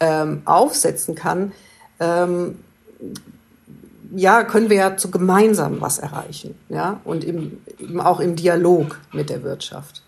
ähm, 0.00 0.40
aufsetzen 0.46 1.14
kann, 1.14 1.52
ähm, 2.00 2.56
ja, 4.16 4.44
können 4.44 4.70
wir 4.70 4.78
ja 4.78 4.96
zu 4.96 5.10
gemeinsam 5.10 5.82
was 5.82 5.98
erreichen, 5.98 6.54
ja, 6.70 6.98
und 7.04 7.22
im, 7.22 7.58
eben 7.78 8.00
auch 8.00 8.20
im 8.20 8.34
Dialog 8.34 8.98
mit 9.12 9.28
der 9.28 9.42
Wirtschaft. 9.42 10.02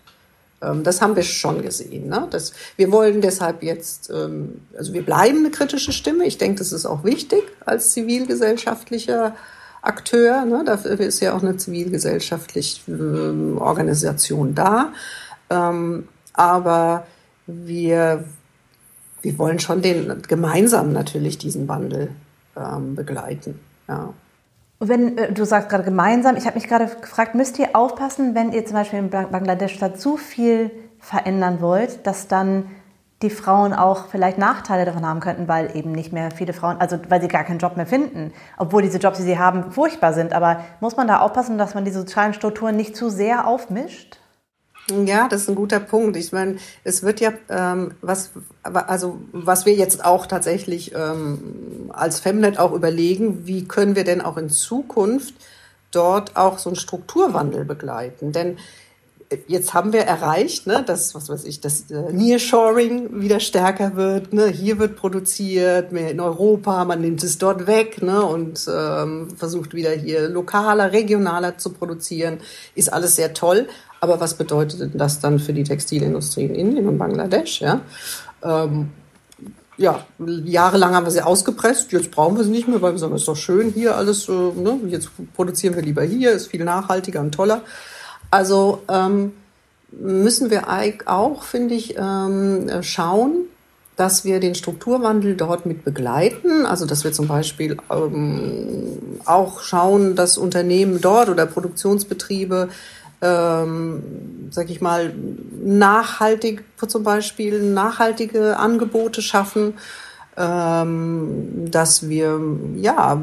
Ähm, 0.61 0.83
das 0.83 1.01
haben 1.01 1.15
wir 1.15 1.23
schon 1.23 1.61
gesehen. 1.61 2.07
Ne? 2.07 2.27
Das, 2.29 2.53
wir 2.77 2.91
wollen 2.91 3.21
deshalb 3.21 3.63
jetzt, 3.63 4.09
ähm, 4.09 4.61
also 4.77 4.93
wir 4.93 5.03
bleiben 5.03 5.39
eine 5.39 5.51
kritische 5.51 5.91
Stimme. 5.91 6.25
Ich 6.25 6.37
denke, 6.37 6.59
das 6.59 6.71
ist 6.71 6.85
auch 6.85 7.03
wichtig 7.03 7.43
als 7.65 7.91
zivilgesellschaftlicher 7.91 9.35
Akteur. 9.81 10.45
Ne? 10.45 10.63
Dafür 10.65 10.99
ist 10.99 11.19
ja 11.19 11.35
auch 11.35 11.41
eine 11.41 11.57
zivilgesellschaftliche 11.57 12.91
äh, 12.91 13.59
Organisation 13.59 14.55
da. 14.55 14.93
Ähm, 15.49 16.07
aber 16.33 17.05
wir, 17.47 18.23
wir 19.21 19.37
wollen 19.37 19.59
schon 19.59 19.81
den 19.81 20.21
gemeinsam 20.27 20.93
natürlich 20.93 21.37
diesen 21.37 21.67
Wandel 21.67 22.11
ähm, 22.55 22.95
begleiten. 22.95 23.59
Ja. 23.87 24.13
Wenn 24.83 25.17
äh, 25.17 25.31
du 25.31 25.45
sagst 25.45 25.69
gerade 25.69 25.83
gemeinsam, 25.83 26.35
ich 26.35 26.47
habe 26.47 26.55
mich 26.55 26.67
gerade 26.67 26.87
gefragt, 26.87 27.35
müsst 27.35 27.59
ihr 27.59 27.75
aufpassen, 27.75 28.33
wenn 28.33 28.51
ihr 28.51 28.65
zum 28.65 28.75
Beispiel 28.75 28.97
in 28.97 29.09
Bangladesch 29.11 29.77
da 29.77 29.93
zu 29.93 30.17
viel 30.17 30.71
verändern 30.99 31.61
wollt, 31.61 32.07
dass 32.07 32.27
dann 32.27 32.65
die 33.21 33.29
Frauen 33.29 33.73
auch 33.73 34.07
vielleicht 34.07 34.39
Nachteile 34.39 34.85
davon 34.85 35.05
haben 35.05 35.19
könnten, 35.19 35.47
weil 35.47 35.75
eben 35.75 35.91
nicht 35.91 36.11
mehr 36.11 36.31
viele 36.31 36.53
Frauen, 36.53 36.77
also 36.79 36.97
weil 37.09 37.21
sie 37.21 37.27
gar 37.27 37.43
keinen 37.43 37.59
Job 37.59 37.77
mehr 37.77 37.85
finden, 37.85 38.33
obwohl 38.57 38.81
diese 38.81 38.97
Jobs, 38.97 39.17
die 39.17 39.23
sie 39.23 39.37
haben, 39.37 39.71
furchtbar 39.71 40.13
sind. 40.13 40.33
Aber 40.33 40.61
muss 40.79 40.97
man 40.97 41.07
da 41.07 41.19
aufpassen, 41.19 41.59
dass 41.59 41.75
man 41.75 41.85
die 41.85 41.91
sozialen 41.91 42.33
Strukturen 42.33 42.75
nicht 42.75 42.95
zu 42.95 43.09
sehr 43.09 43.45
aufmischt? 43.45 44.20
Ja, 44.89 45.27
das 45.29 45.43
ist 45.43 45.49
ein 45.49 45.55
guter 45.55 45.79
Punkt. 45.79 46.17
Ich 46.17 46.31
meine, 46.31 46.57
es 46.83 47.03
wird 47.03 47.21
ja 47.21 47.31
ähm, 47.49 47.93
was, 48.01 48.31
also 48.63 49.19
was 49.31 49.65
wir 49.65 49.73
jetzt 49.73 50.03
auch 50.03 50.25
tatsächlich 50.25 50.93
ähm, 50.95 51.89
als 51.93 52.19
Femnet 52.19 52.59
auch 52.59 52.73
überlegen, 52.73 53.45
wie 53.45 53.65
können 53.65 53.95
wir 53.95 54.03
denn 54.03 54.21
auch 54.21 54.37
in 54.37 54.49
Zukunft 54.49 55.33
dort 55.91 56.35
auch 56.35 56.57
so 56.57 56.69
einen 56.69 56.75
Strukturwandel 56.75 57.63
begleiten? 57.63 58.31
Denn 58.31 58.57
jetzt 59.47 59.73
haben 59.73 59.93
wir 59.93 60.01
erreicht, 60.01 60.67
ne, 60.67 60.83
dass, 60.85 61.15
was 61.15 61.29
weiß 61.29 61.45
ich, 61.45 61.61
dass 61.61 61.89
äh, 61.91 62.11
Nearshoring 62.11 63.21
wieder 63.21 63.39
stärker 63.39 63.95
wird. 63.95 64.33
Ne? 64.33 64.47
Hier 64.47 64.79
wird 64.79 64.95
produziert, 64.95 65.91
mehr 65.91 66.11
in 66.11 66.19
Europa, 66.19 66.83
man 66.85 67.01
nimmt 67.01 67.23
es 67.23 67.37
dort 67.37 67.67
weg 67.67 68.01
ne, 68.01 68.23
und 68.23 68.67
ähm, 68.69 69.29
versucht 69.37 69.73
wieder 69.73 69.91
hier 69.91 70.27
lokaler, 70.27 70.91
regionaler 70.91 71.57
zu 71.57 71.71
produzieren. 71.71 72.39
Ist 72.75 72.91
alles 72.91 73.15
sehr 73.15 73.33
toll. 73.33 73.67
Aber 74.03 74.19
was 74.19 74.33
bedeutet 74.33 74.79
denn 74.81 74.91
das 74.95 75.19
dann 75.19 75.37
für 75.37 75.53
die 75.53 75.63
Textilindustrie 75.63 76.45
in 76.45 76.55
Indien 76.55 76.87
und 76.87 76.97
Bangladesch? 76.97 77.61
Ja, 77.61 77.81
ähm, 78.43 78.89
ja 79.77 80.03
jahrelang 80.17 80.95
haben 80.95 81.05
wir 81.05 81.11
sie 81.11 81.21
ausgepresst, 81.21 81.91
jetzt 81.91 82.09
brauchen 82.09 82.35
wir 82.35 82.43
sie 82.43 82.49
nicht 82.49 82.67
mehr, 82.67 82.81
weil 82.81 82.93
wir 82.93 82.97
sagen, 82.97 83.15
ist 83.15 83.27
doch 83.27 83.35
schön 83.35 83.69
hier 83.69 83.95
alles, 83.95 84.27
ne? 84.27 84.79
jetzt 84.87 85.11
produzieren 85.35 85.75
wir 85.75 85.83
lieber 85.83 86.01
hier, 86.01 86.31
ist 86.31 86.47
viel 86.47 86.63
nachhaltiger 86.63 87.21
und 87.21 87.31
toller. 87.31 87.61
Also 88.31 88.81
ähm, 88.89 89.33
müssen 89.91 90.49
wir 90.49 90.67
auch, 91.05 91.43
finde 91.43 91.75
ich, 91.75 91.95
ähm, 91.95 92.69
schauen, 92.81 93.45
dass 93.97 94.25
wir 94.25 94.39
den 94.39 94.55
Strukturwandel 94.55 95.35
dort 95.35 95.67
mit 95.67 95.83
begleiten. 95.83 96.65
Also 96.65 96.87
dass 96.87 97.03
wir 97.03 97.11
zum 97.11 97.27
Beispiel 97.27 97.77
ähm, 97.91 98.97
auch 99.25 99.61
schauen, 99.61 100.15
dass 100.15 100.39
Unternehmen 100.39 101.01
dort 101.01 101.29
oder 101.29 101.45
Produktionsbetriebe 101.45 102.69
ähm, 103.21 104.49
sag 104.51 104.69
ich 104.69 104.81
mal, 104.81 105.13
nachhaltig 105.63 106.63
zum 106.87 107.03
Beispiel 107.03 107.61
nachhaltige 107.61 108.57
Angebote 108.57 109.21
schaffen, 109.21 109.75
ähm, 110.37 111.69
dass 111.69 112.09
wir 112.09 112.39
ja, 112.75 113.21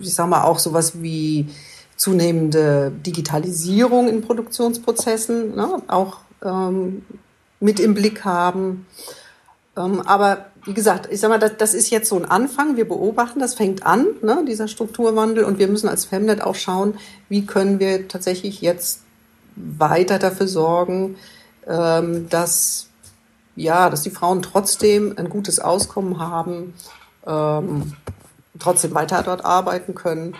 ich 0.00 0.14
sag 0.14 0.28
mal 0.28 0.42
auch 0.42 0.58
sowas 0.58 1.00
wie 1.00 1.48
zunehmende 1.96 2.92
Digitalisierung 3.06 4.08
in 4.08 4.22
Produktionsprozessen 4.22 5.54
ne, 5.54 5.82
auch 5.86 6.18
ähm, 6.42 7.04
mit 7.60 7.78
im 7.78 7.94
Blick 7.94 8.24
haben. 8.24 8.86
Ähm, 9.76 10.00
aber 10.00 10.46
wie 10.64 10.74
gesagt, 10.74 11.08
ich 11.10 11.20
sag 11.20 11.28
mal, 11.28 11.38
das, 11.38 11.56
das 11.58 11.74
ist 11.74 11.90
jetzt 11.90 12.08
so 12.08 12.16
ein 12.16 12.24
Anfang. 12.24 12.76
Wir 12.76 12.86
beobachten, 12.86 13.40
das 13.40 13.54
fängt 13.54 13.84
an, 13.84 14.06
ne, 14.22 14.44
dieser 14.46 14.68
Strukturwandel. 14.68 15.44
Und 15.44 15.58
wir 15.58 15.68
müssen 15.68 15.88
als 15.88 16.04
Femnet 16.04 16.40
auch 16.42 16.54
schauen, 16.54 16.94
wie 17.28 17.46
können 17.46 17.80
wir 17.80 18.06
tatsächlich 18.08 18.60
jetzt 18.60 19.00
weiter 19.56 20.18
dafür 20.18 20.46
sorgen, 20.46 21.16
ähm, 21.66 22.28
dass, 22.28 22.88
ja, 23.56 23.90
dass 23.90 24.02
die 24.02 24.10
Frauen 24.10 24.42
trotzdem 24.42 25.14
ein 25.16 25.28
gutes 25.28 25.58
Auskommen 25.58 26.20
haben, 26.20 26.74
ähm, 27.26 27.94
trotzdem 28.58 28.94
weiter 28.94 29.22
dort 29.22 29.44
arbeiten 29.44 29.94
können. 29.94 30.36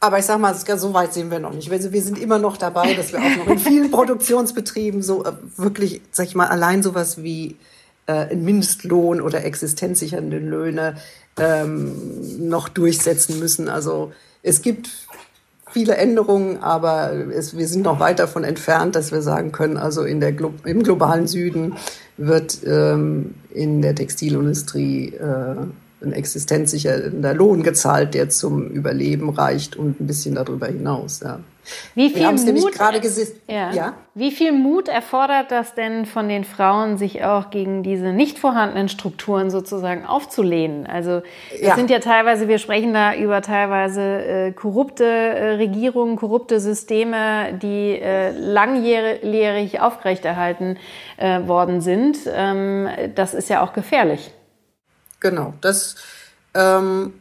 Aber 0.00 0.18
ich 0.18 0.24
sag 0.24 0.40
mal, 0.40 0.54
so 0.54 0.94
weit 0.94 1.12
sehen 1.12 1.30
wir 1.30 1.38
noch 1.38 1.52
nicht. 1.52 1.70
Wir 1.70 2.02
sind 2.02 2.18
immer 2.18 2.38
noch 2.38 2.56
dabei, 2.56 2.94
dass 2.94 3.12
wir 3.12 3.20
auch 3.20 3.36
noch 3.36 3.46
in 3.46 3.58
vielen 3.58 3.90
Produktionsbetrieben 3.92 5.02
so 5.02 5.24
äh, 5.24 5.32
wirklich, 5.56 6.00
sag 6.10 6.26
ich 6.26 6.34
mal, 6.34 6.48
allein 6.48 6.82
sowas 6.82 7.22
wie 7.22 7.56
äh, 8.06 8.34
Mindestlohn 8.34 9.20
oder 9.20 9.44
existenzsichernde 9.44 10.38
Löhne 10.38 10.96
ähm, 11.38 12.48
noch 12.48 12.68
durchsetzen 12.68 13.38
müssen. 13.38 13.68
Also 13.68 14.12
es 14.42 14.62
gibt 14.62 14.90
viele 15.70 15.96
Änderungen, 15.96 16.58
aber 16.58 17.12
es, 17.12 17.56
wir 17.56 17.68
sind 17.68 17.82
noch 17.82 18.00
weit 18.00 18.18
davon 18.18 18.44
entfernt, 18.44 18.96
dass 18.96 19.12
wir 19.12 19.22
sagen 19.22 19.52
können, 19.52 19.76
also 19.76 20.02
in 20.04 20.20
der, 20.20 20.34
im 20.64 20.82
globalen 20.82 21.26
Süden 21.26 21.76
wird 22.16 22.58
ähm, 22.66 23.34
in 23.50 23.82
der 23.82 23.94
Textilindustrie 23.94 25.14
äh, 25.14 25.56
ein 26.02 26.12
existenzsichernder 26.12 27.34
Lohn 27.34 27.62
gezahlt, 27.62 28.14
der 28.14 28.28
zum 28.28 28.68
Überleben 28.68 29.30
reicht 29.30 29.76
und 29.76 30.00
ein 30.00 30.06
bisschen 30.06 30.34
darüber 30.34 30.66
hinaus. 30.66 31.20
Ja. 31.20 31.40
Wie 31.94 32.10
viel, 32.10 32.22
Mut, 32.32 32.74
ja. 33.48 33.70
ja. 33.72 33.94
Wie 34.14 34.30
viel 34.30 34.52
Mut 34.52 34.88
erfordert 34.88 35.50
das 35.50 35.74
denn 35.74 36.06
von 36.06 36.28
den 36.28 36.44
Frauen, 36.44 36.96
sich 36.96 37.24
auch 37.24 37.50
gegen 37.50 37.82
diese 37.82 38.12
nicht 38.12 38.38
vorhandenen 38.38 38.88
Strukturen 38.88 39.50
sozusagen 39.50 40.04
aufzulehnen? 40.04 40.86
Also 40.86 41.22
es 41.52 41.60
ja. 41.60 41.76
sind 41.76 41.90
ja 41.90 41.98
teilweise, 41.98 42.48
wir 42.48 42.58
sprechen 42.58 42.94
da 42.94 43.14
über 43.14 43.42
teilweise 43.42 44.00
äh, 44.00 44.52
korrupte 44.52 45.04
äh, 45.04 45.54
Regierungen, 45.56 46.16
korrupte 46.16 46.60
Systeme, 46.60 47.58
die 47.60 48.00
äh, 48.00 48.30
langjährig 48.30 49.80
aufrechterhalten 49.80 50.76
äh, 51.18 51.46
worden 51.46 51.80
sind. 51.80 52.18
Ähm, 52.32 52.88
das 53.14 53.34
ist 53.34 53.48
ja 53.48 53.62
auch 53.62 53.72
gefährlich. 53.72 54.32
Genau, 55.20 55.54
das 55.60 55.96
ähm, 56.54 57.12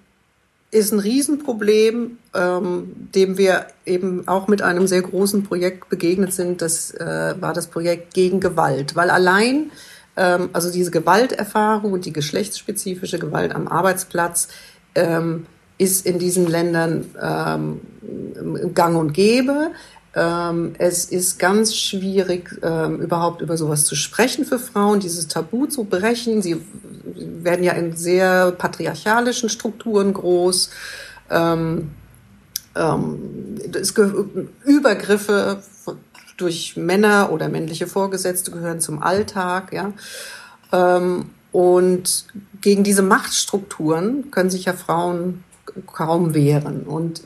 ist 0.72 0.94
ein 0.94 1.00
Riesenproblem, 1.00 2.18
ähm, 2.34 2.96
dem 3.14 3.38
wir 3.38 3.68
eben 3.86 4.28
auch 4.28 4.48
mit 4.48 4.62
einem 4.62 4.88
sehr 4.88 5.02
großen 5.02 5.44
Projekt 5.44 5.90
begegnet 5.90 6.34
sind. 6.34 6.62
Das 6.62 6.92
äh, 6.92 7.36
war 7.40 7.54
das 7.54 7.68
Projekt 7.68 8.14
gegen 8.14 8.40
Gewalt, 8.40 8.96
weil 8.96 9.10
allein 9.10 9.72
ähm, 10.16 10.50
also 10.54 10.72
diese 10.72 10.92
Gewalterfahrung 10.92 11.94
und 11.94 12.06
die 12.06 12.14
geschlechtsspezifische 12.14 13.20
Gewalt 13.20 13.56
am 13.56 13.68
Arbeitsplatz 13.68 14.50
ähm, 14.96 15.46
ist 15.78 16.06
in 16.06 16.20
diesen 16.20 16.46
Ländern 16.46 17.06
ähm, 17.22 18.74
gang 18.76 18.98
und 18.98 19.14
gäbe. 19.14 19.72
Ähm, 20.16 20.74
es 20.80 21.06
ist 21.06 21.38
ganz 21.38 21.76
schwierig, 21.76 22.60
ähm, 22.64 23.00
überhaupt 23.00 23.42
über 23.42 23.58
sowas 23.58 23.86
zu 23.86 23.96
sprechen 23.96 24.44
für 24.46 24.58
Frauen, 24.58 25.00
dieses 25.00 25.28
Tabu 25.28 25.68
zu 25.68 25.84
brechen. 25.84 26.42
Sie 26.42 26.62
werden 27.04 27.64
ja 27.64 27.74
in 27.74 27.96
sehr 27.96 28.52
patriarchalischen 28.52 29.50
Strukturen 29.50 30.14
groß. 30.14 30.72
Ähm, 31.30 31.92
es 33.74 33.94
Übergriffe 34.66 35.62
durch 36.38 36.78
Männer 36.78 37.32
oder 37.32 37.50
männliche 37.50 37.88
Vorgesetzte 37.88 38.52
gehören 38.52 38.80
zum 38.80 39.04
Alltag, 39.04 39.74
ja. 39.74 39.92
und 41.52 42.26
gegen 42.62 42.84
diese 42.84 43.02
Machtstrukturen 43.02 44.32
können 44.32 44.50
sich 44.50 44.66
ja 44.66 44.74
Frauen 44.74 45.44
kaum 45.88 46.34
wehren. 46.34 46.84
Und 46.84 47.24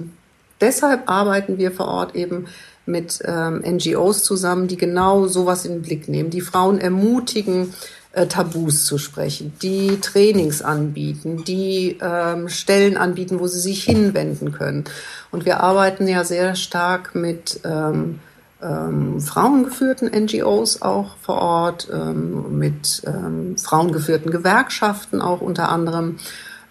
deshalb 0.64 1.10
arbeiten 1.10 1.58
wir 1.58 1.72
vor 1.72 1.88
Ort 1.88 2.16
eben 2.16 2.48
mit 2.86 3.20
ähm, 3.26 3.62
NGOs 3.66 4.24
zusammen, 4.24 4.68
die 4.68 4.78
genau 4.78 5.28
sowas 5.28 5.66
in 5.66 5.74
den 5.74 5.82
Blick 5.82 6.08
nehmen, 6.08 6.30
die 6.30 6.42
Frauen 6.42 6.80
ermutigen, 6.80 7.74
äh, 8.14 8.28
Tabus 8.28 8.86
zu 8.86 8.98
sprechen, 8.98 9.54
die 9.62 10.00
Trainings 10.00 10.62
anbieten, 10.62 11.44
die 11.46 11.98
ähm, 12.02 12.50
Stellen 12.50 12.98
anbieten, 12.98 13.40
wo 13.40 13.48
sie 13.48 13.60
sich 13.60 13.84
hinwenden 13.84 14.52
können. 14.52 14.86
Und 15.32 15.46
wir 15.46 15.62
arbeiten 15.62 16.08
ja 16.08 16.24
sehr 16.24 16.56
stark 16.56 17.16
mit 17.16 17.60
ähm, 17.64 18.20
ähm, 18.62 19.20
frauengeführten 19.20 20.10
NGOs 20.10 20.82
auch 20.82 21.18
vor 21.18 21.42
Ort, 21.42 21.90
ähm, 21.92 22.58
mit 22.58 23.02
ähm, 23.06 23.58
frauengeführten 23.58 24.32
Gewerkschaften 24.32 25.22
auch 25.22 25.42
unter 25.42 25.70
anderem, 25.70 26.18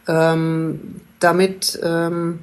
ähm, 0.08 1.00
damit, 1.20 1.78
ähm, 1.82 2.40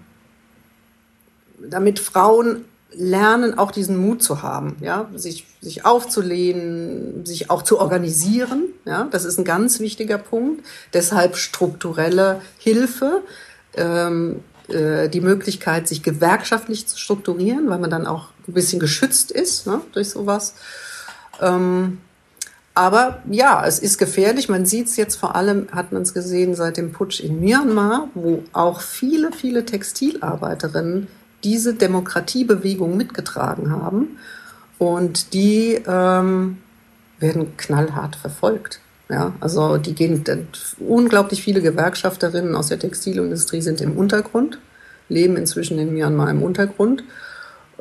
damit 1.68 2.00
Frauen 2.00 2.66
lernen, 2.92 3.58
auch 3.58 3.72
diesen 3.72 3.98
Mut 3.98 4.24
zu 4.24 4.42
haben, 4.42 4.76
ja, 4.82 5.10
sich, 5.16 5.46
sich 5.62 5.86
aufzulehnen, 5.86 7.26
sich 7.26 7.50
auch 7.52 7.62
zu 7.62 7.80
organisieren, 7.80 8.64
ja, 8.86 9.08
das 9.12 9.26
ist 9.26 9.38
ein 9.38 9.46
ganz 9.46 9.80
wichtiger 9.80 10.18
Punkt. 10.18 10.66
Deshalb 10.94 11.36
strukturelle 11.38 12.42
Hilfe, 12.58 13.22
ähm, 13.76 14.40
äh, 14.70 15.08
die 15.08 15.22
Möglichkeit, 15.22 15.88
sich 15.88 16.02
gewerkschaftlich 16.02 16.88
zu 16.88 16.98
strukturieren, 16.98 17.70
weil 17.70 17.80
man 17.80 17.92
dann 17.92 18.08
auch 18.08 18.30
ein 18.48 18.54
bisschen 18.54 18.80
geschützt 18.80 19.30
ist 19.32 19.68
ne, 19.68 19.82
durch 19.94 20.10
sowas. 20.10 20.56
Ähm, 21.40 22.00
Aber 22.74 23.22
ja, 23.30 23.66
es 23.66 23.80
ist 23.80 23.98
gefährlich. 23.98 24.48
Man 24.50 24.66
sieht 24.66 24.88
es 24.88 24.96
jetzt 24.96 25.16
vor 25.16 25.36
allem, 25.36 25.68
hat 25.72 25.92
man 25.92 26.02
es 26.04 26.14
gesehen 26.14 26.56
seit 26.56 26.78
dem 26.78 26.92
Putsch 26.92 27.20
in 27.20 27.40
Myanmar, 27.40 28.08
wo 28.16 28.44
auch 28.54 28.82
viele, 28.82 29.32
viele 29.32 29.66
Textilarbeiterinnen 29.66 31.08
diese 31.44 31.74
Demokratiebewegung 31.74 32.96
mitgetragen 32.98 33.72
haben. 33.72 34.18
Und 34.78 35.34
die 35.34 35.82
ähm, 35.88 36.58
werden 37.20 37.58
knallhart 37.58 38.16
verfolgt. 38.16 38.80
Ja, 39.10 39.34
also 39.40 39.78
die 39.78 39.96
gehen, 39.96 40.24
unglaublich 40.80 41.42
viele 41.42 41.62
Gewerkschafterinnen 41.62 42.56
aus 42.56 42.68
der 42.68 42.78
Textilindustrie 42.78 43.62
sind 43.62 43.82
im 43.82 43.98
Untergrund, 43.98 44.60
leben 45.10 45.36
inzwischen 45.36 45.80
in 45.80 45.94
Myanmar 45.94 46.30
im 46.30 46.44
Untergrund. 46.44 47.04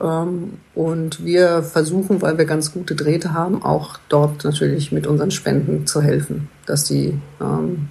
Ähm, 0.00 0.54
und 0.74 1.24
wir 1.24 1.62
versuchen, 1.62 2.22
weil 2.22 2.38
wir 2.38 2.46
ganz 2.46 2.72
gute 2.72 2.94
Drähte 2.94 3.34
haben, 3.34 3.62
auch 3.62 3.98
dort 4.08 4.44
natürlich 4.44 4.90
mit 4.90 5.06
unseren 5.06 5.30
Spenden 5.30 5.86
zu 5.86 6.00
helfen, 6.00 6.48
dass 6.64 6.84
die 6.84 7.20
ähm, 7.40 7.90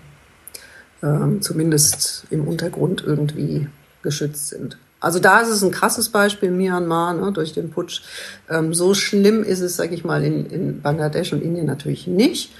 ähm, 1.03 1.41
zumindest 1.41 2.25
im 2.32 2.47
Untergrund 2.47 3.03
irgendwie 3.06 3.67
geschützt 4.01 4.47
sind. 4.47 4.77
Also 4.99 5.19
da 5.19 5.41
ist 5.41 5.49
es 5.49 5.63
ein 5.63 5.71
krasses 5.71 6.10
Beispiel, 6.10 6.51
Myanmar, 6.51 7.13
ne, 7.13 7.31
durch 7.31 7.53
den 7.53 7.69
Putsch. 7.69 8.01
Ähm, 8.49 8.73
so 8.73 8.93
schlimm 8.93 9.43
ist 9.43 9.62
es, 9.62 9.75
sage 9.75 9.93
ich 9.93 10.03
mal, 10.03 10.23
in, 10.23 10.47
in 10.47 10.81
Bangladesch 10.81 11.33
und 11.33 11.43
Indien 11.43 11.67
natürlich 11.67 12.07
nicht. 12.07 12.51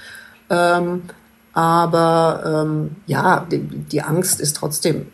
Ähm, 0.50 1.02
aber 1.52 2.64
ähm, 2.64 2.96
ja, 3.06 3.46
die, 3.50 3.58
die, 3.58 4.02
Angst 4.02 4.40
ist 4.40 4.56
trotzdem 4.56 5.08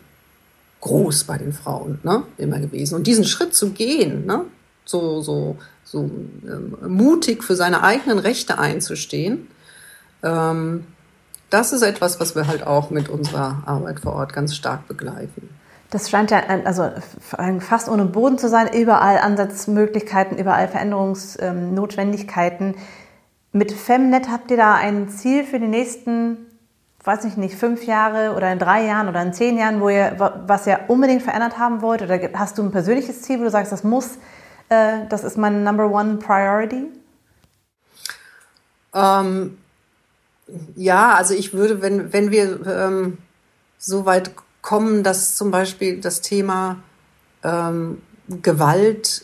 groß 0.81 1.23
bei 1.23 1.39
den 1.39 1.53
Frauen 1.53 1.99
ne, 2.03 2.23
immer 2.37 2.59
gewesen. 2.59 2.95
Und 2.95 3.07
diesen 3.07 3.25
Schritt 3.25 3.55
zu 3.55 3.71
gehen, 3.71 4.27
ne, 4.27 4.45
so, 4.85 5.21
so, 5.21 5.57
so 5.83 6.11
ähm, 6.43 6.77
mutig 6.87 7.43
für 7.43 7.55
seine 7.55 7.81
eigenen 7.81 8.19
Rechte 8.19 8.59
einzustehen, 8.59 9.47
ähm, 10.21 10.85
das 11.49 11.73
ist 11.73 11.81
etwas, 11.81 12.19
was 12.19 12.35
wir 12.35 12.47
halt 12.47 12.65
auch 12.65 12.89
mit 12.89 13.09
unserer 13.09 13.63
Arbeit 13.65 14.01
vor 14.01 14.13
Ort 14.13 14.33
ganz 14.33 14.55
stark 14.55 14.87
begleiten. 14.87 15.49
Das 15.95 16.09
scheint 16.09 16.29
ja 16.29 16.43
also 16.65 16.91
fast 17.61 17.87
ohne 17.87 18.03
Boden 18.03 18.37
zu 18.37 18.49
sein, 18.49 18.67
überall 18.73 19.17
Ansatzmöglichkeiten, 19.17 20.37
überall 20.37 20.67
Veränderungsnotwendigkeiten. 20.67 22.75
Mit 23.53 23.71
Femnet 23.71 24.29
habt 24.29 24.51
ihr 24.51 24.57
da 24.57 24.73
ein 24.73 25.07
Ziel 25.07 25.45
für 25.45 25.57
die 25.57 25.69
nächsten, 25.69 26.47
weiß 27.01 27.23
ich 27.23 27.37
nicht, 27.37 27.55
fünf 27.55 27.85
Jahre 27.85 28.35
oder 28.35 28.51
in 28.51 28.59
drei 28.59 28.85
Jahren 28.85 29.07
oder 29.07 29.21
in 29.21 29.31
zehn 29.31 29.57
Jahren, 29.57 29.79
wo 29.79 29.87
ihr 29.87 30.17
was 30.45 30.67
ihr 30.67 30.81
unbedingt 30.89 31.21
verändert 31.21 31.57
haben 31.57 31.81
wollt? 31.81 32.01
Oder 32.01 32.19
hast 32.33 32.57
du 32.57 32.63
ein 32.63 32.71
persönliches 32.71 33.21
Ziel, 33.21 33.39
wo 33.39 33.43
du 33.43 33.49
sagst, 33.49 33.71
das 33.71 33.85
muss, 33.85 34.17
äh, 34.67 35.07
das 35.07 35.23
ist 35.23 35.37
mein 35.37 35.63
Number 35.63 35.89
One 35.89 36.17
Priority? 36.17 36.87
Ähm, 38.93 39.57
ja, 40.75 41.13
also 41.13 41.33
ich 41.33 41.53
würde, 41.53 41.81
wenn, 41.81 42.11
wenn 42.11 42.31
wir 42.31 42.67
ähm, 42.67 43.19
so 43.77 44.05
weit 44.05 44.31
kommen, 44.65 45.03
dass 45.03 45.35
zum 45.35 45.51
Beispiel 45.51 46.01
das 46.01 46.21
Thema 46.21 46.77
ähm, 47.43 48.01
Gewalt 48.41 49.23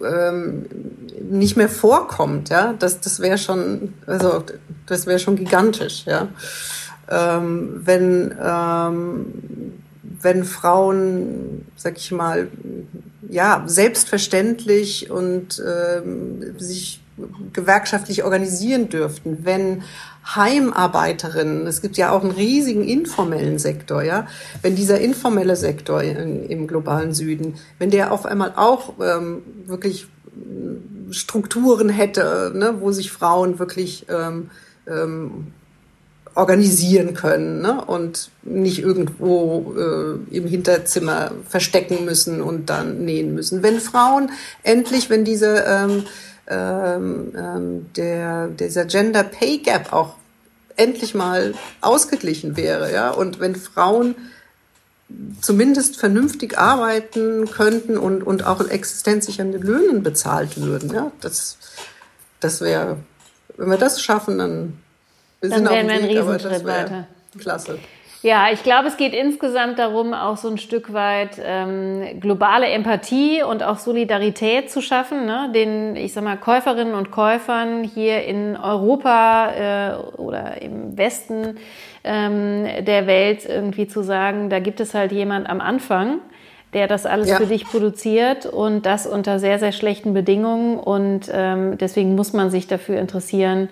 ähm, 0.00 0.66
nicht 1.28 1.56
mehr 1.56 1.68
vorkommt, 1.68 2.48
ja, 2.48 2.72
das, 2.78 3.00
das 3.00 3.18
wäre 3.18 3.36
schon, 3.36 3.94
also 4.06 4.44
das 4.86 5.06
wäre 5.06 5.18
schon 5.18 5.34
gigantisch, 5.34 6.04
ja. 6.06 6.28
Ähm, 7.10 7.80
wenn, 7.84 8.32
ähm, 8.40 9.26
wenn 10.22 10.44
Frauen, 10.44 11.66
sag 11.74 11.96
ich 11.96 12.12
mal, 12.12 12.46
ja, 13.28 13.64
selbstverständlich 13.66 15.10
und 15.10 15.60
ähm, 15.66 16.54
sich 16.58 17.00
gewerkschaftlich 17.52 18.22
organisieren 18.22 18.88
dürften, 18.88 19.38
wenn 19.42 19.82
Heimarbeiterinnen, 20.24 21.66
es 21.66 21.80
gibt 21.80 21.96
ja 21.96 22.10
auch 22.10 22.22
einen 22.22 22.32
riesigen 22.32 22.84
informellen 22.84 23.58
Sektor, 23.58 24.02
ja, 24.02 24.26
wenn 24.62 24.76
dieser 24.76 25.00
informelle 25.00 25.56
Sektor 25.56 26.02
in, 26.02 26.46
im 26.48 26.66
globalen 26.66 27.14
Süden, 27.14 27.54
wenn 27.78 27.90
der 27.90 28.12
auf 28.12 28.26
einmal 28.26 28.52
auch 28.56 28.94
ähm, 29.00 29.42
wirklich 29.66 30.06
Strukturen 31.10 31.88
hätte, 31.88 32.52
ne, 32.54 32.74
wo 32.80 32.92
sich 32.92 33.10
Frauen 33.10 33.58
wirklich 33.58 34.06
ähm, 34.10 34.50
ähm, 34.86 35.48
organisieren 36.38 37.14
können 37.14 37.62
ne? 37.62 37.84
und 37.84 38.30
nicht 38.42 38.80
irgendwo 38.80 39.74
äh, 39.76 40.36
im 40.36 40.46
Hinterzimmer 40.46 41.32
verstecken 41.48 42.04
müssen 42.04 42.40
und 42.40 42.70
dann 42.70 43.04
nähen 43.04 43.34
müssen. 43.34 43.62
Wenn 43.64 43.80
Frauen 43.80 44.30
endlich, 44.62 45.10
wenn 45.10 45.24
diese 45.24 45.64
ähm, 45.66 46.04
ähm, 46.48 47.32
ähm, 47.36 47.86
der, 47.94 48.48
dieser 48.48 48.86
Gender 48.86 49.22
Pay 49.22 49.58
Gap 49.58 49.92
auch 49.92 50.14
endlich 50.76 51.14
mal 51.14 51.54
ausgeglichen 51.80 52.56
wäre, 52.56 52.92
ja, 52.92 53.10
und 53.10 53.40
wenn 53.40 53.56
Frauen 53.56 54.14
zumindest 55.40 55.98
vernünftig 55.98 56.58
arbeiten 56.58 57.50
könnten 57.50 57.96
und, 57.96 58.22
und 58.22 58.44
auch 58.44 58.60
in 58.60 58.68
existenzsichernden 58.68 59.62
Löhnen 59.62 60.02
bezahlt 60.02 60.60
würden, 60.60 60.92
ja, 60.92 61.10
das, 61.20 61.58
das 62.40 62.60
wäre, 62.60 62.98
wenn 63.56 63.70
wir 63.70 63.78
das 63.78 64.00
schaffen, 64.00 64.38
dann, 64.38 64.78
wir 65.40 65.50
dann 65.50 65.58
sind 65.58 65.70
wären 65.70 65.88
wir 65.88 65.94
einen 65.94 66.04
Riesenschritt 66.04 66.64
weiter. 66.64 67.08
Klasse. 67.38 67.78
Ja, 68.22 68.46
ich 68.52 68.64
glaube, 68.64 68.88
es 68.88 68.96
geht 68.96 69.14
insgesamt 69.14 69.78
darum, 69.78 70.12
auch 70.12 70.36
so 70.36 70.48
ein 70.48 70.58
Stück 70.58 70.92
weit 70.92 71.40
ähm, 71.40 72.18
globale 72.18 72.66
Empathie 72.66 73.44
und 73.44 73.62
auch 73.62 73.78
Solidarität 73.78 74.72
zu 74.72 74.80
schaffen, 74.80 75.24
ne? 75.24 75.50
den, 75.54 75.94
ich 75.94 76.14
sag 76.14 76.24
mal, 76.24 76.36
Käuferinnen 76.36 76.94
und 76.94 77.12
Käufern 77.12 77.84
hier 77.84 78.24
in 78.24 78.56
Europa 78.56 79.52
äh, 79.52 80.20
oder 80.20 80.60
im 80.60 80.98
Westen 80.98 81.58
ähm, 82.02 82.66
der 82.80 83.06
Welt 83.06 83.44
irgendwie 83.44 83.86
zu 83.86 84.02
sagen, 84.02 84.50
da 84.50 84.58
gibt 84.58 84.80
es 84.80 84.94
halt 84.94 85.12
jemand 85.12 85.48
am 85.48 85.60
Anfang, 85.60 86.18
der 86.74 86.88
das 86.88 87.06
alles 87.06 87.30
ja. 87.30 87.36
für 87.36 87.46
dich 87.46 87.66
produziert 87.66 88.46
und 88.46 88.84
das 88.84 89.06
unter 89.06 89.38
sehr, 89.38 89.60
sehr 89.60 89.72
schlechten 89.72 90.12
Bedingungen. 90.12 90.76
Und 90.78 91.30
ähm, 91.32 91.78
deswegen 91.78 92.16
muss 92.16 92.32
man 92.32 92.50
sich 92.50 92.66
dafür 92.66 92.98
interessieren, 92.98 93.68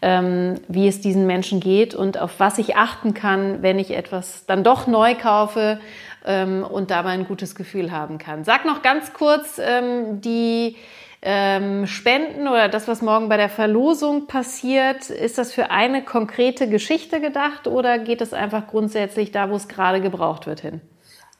wie 0.00 0.86
es 0.86 1.00
diesen 1.00 1.26
Menschen 1.26 1.58
geht 1.58 1.94
und 1.94 2.18
auf 2.18 2.38
was 2.38 2.58
ich 2.58 2.76
achten 2.76 3.14
kann, 3.14 3.62
wenn 3.62 3.80
ich 3.80 3.90
etwas 3.90 4.46
dann 4.46 4.62
doch 4.62 4.86
neu 4.86 5.16
kaufe 5.16 5.80
ähm, 6.24 6.62
und 6.62 6.92
dabei 6.92 7.10
ein 7.10 7.26
gutes 7.26 7.54
Gefühl 7.56 7.90
haben 7.90 8.18
kann. 8.18 8.44
Sag 8.44 8.64
noch 8.64 8.82
ganz 8.82 9.12
kurz 9.12 9.58
ähm, 9.58 10.20
die 10.20 10.76
ähm, 11.20 11.86
Spenden 11.86 12.46
oder 12.46 12.68
das, 12.68 12.86
was 12.86 13.02
morgen 13.02 13.28
bei 13.28 13.36
der 13.36 13.48
Verlosung 13.48 14.26
passiert, 14.26 15.10
ist 15.10 15.38
das 15.38 15.52
für 15.52 15.70
eine 15.70 16.04
konkrete 16.04 16.68
Geschichte 16.68 17.20
gedacht 17.20 17.66
oder 17.66 17.98
geht 17.98 18.20
es 18.20 18.32
einfach 18.32 18.68
grundsätzlich 18.68 19.32
da, 19.32 19.50
wo 19.50 19.56
es 19.56 19.66
gerade 19.66 20.00
gebraucht 20.00 20.46
wird, 20.46 20.60
hin? 20.60 20.80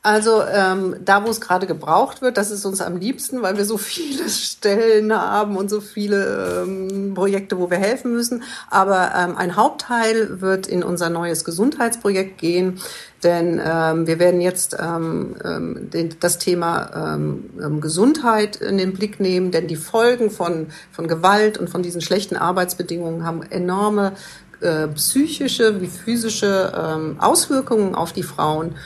Also 0.00 0.42
ähm, 0.44 0.94
da, 1.04 1.26
wo 1.26 1.30
es 1.30 1.40
gerade 1.40 1.66
gebraucht 1.66 2.22
wird, 2.22 2.36
das 2.36 2.52
ist 2.52 2.64
uns 2.64 2.80
am 2.80 2.98
liebsten, 2.98 3.42
weil 3.42 3.56
wir 3.56 3.64
so 3.64 3.76
viele 3.78 4.28
Stellen 4.28 5.12
haben 5.12 5.56
und 5.56 5.68
so 5.68 5.80
viele 5.80 6.62
ähm, 6.62 7.14
Projekte, 7.14 7.58
wo 7.58 7.68
wir 7.68 7.78
helfen 7.78 8.12
müssen. 8.12 8.44
Aber 8.70 9.12
ähm, 9.16 9.36
ein 9.36 9.56
Hauptteil 9.56 10.40
wird 10.40 10.68
in 10.68 10.84
unser 10.84 11.10
neues 11.10 11.44
Gesundheitsprojekt 11.44 12.38
gehen, 12.38 12.80
denn 13.24 13.60
ähm, 13.62 14.06
wir 14.06 14.20
werden 14.20 14.40
jetzt 14.40 14.76
ähm, 14.80 15.34
ähm, 15.44 15.90
den, 15.90 16.14
das 16.20 16.38
Thema 16.38 17.14
ähm, 17.16 17.50
ähm 17.60 17.80
Gesundheit 17.80 18.54
in 18.56 18.78
den 18.78 18.92
Blick 18.92 19.18
nehmen, 19.18 19.50
denn 19.50 19.66
die 19.66 19.76
Folgen 19.76 20.30
von, 20.30 20.68
von 20.92 21.08
Gewalt 21.08 21.58
und 21.58 21.70
von 21.70 21.82
diesen 21.82 22.00
schlechten 22.00 22.36
Arbeitsbedingungen 22.36 23.26
haben 23.26 23.42
enorme 23.42 24.12
äh, 24.60 24.86
psychische 24.88 25.80
wie 25.80 25.88
physische 25.88 26.72
ähm, 26.76 27.16
Auswirkungen 27.18 27.96
auf 27.96 28.12
die 28.12 28.22
Frauen. 28.22 28.76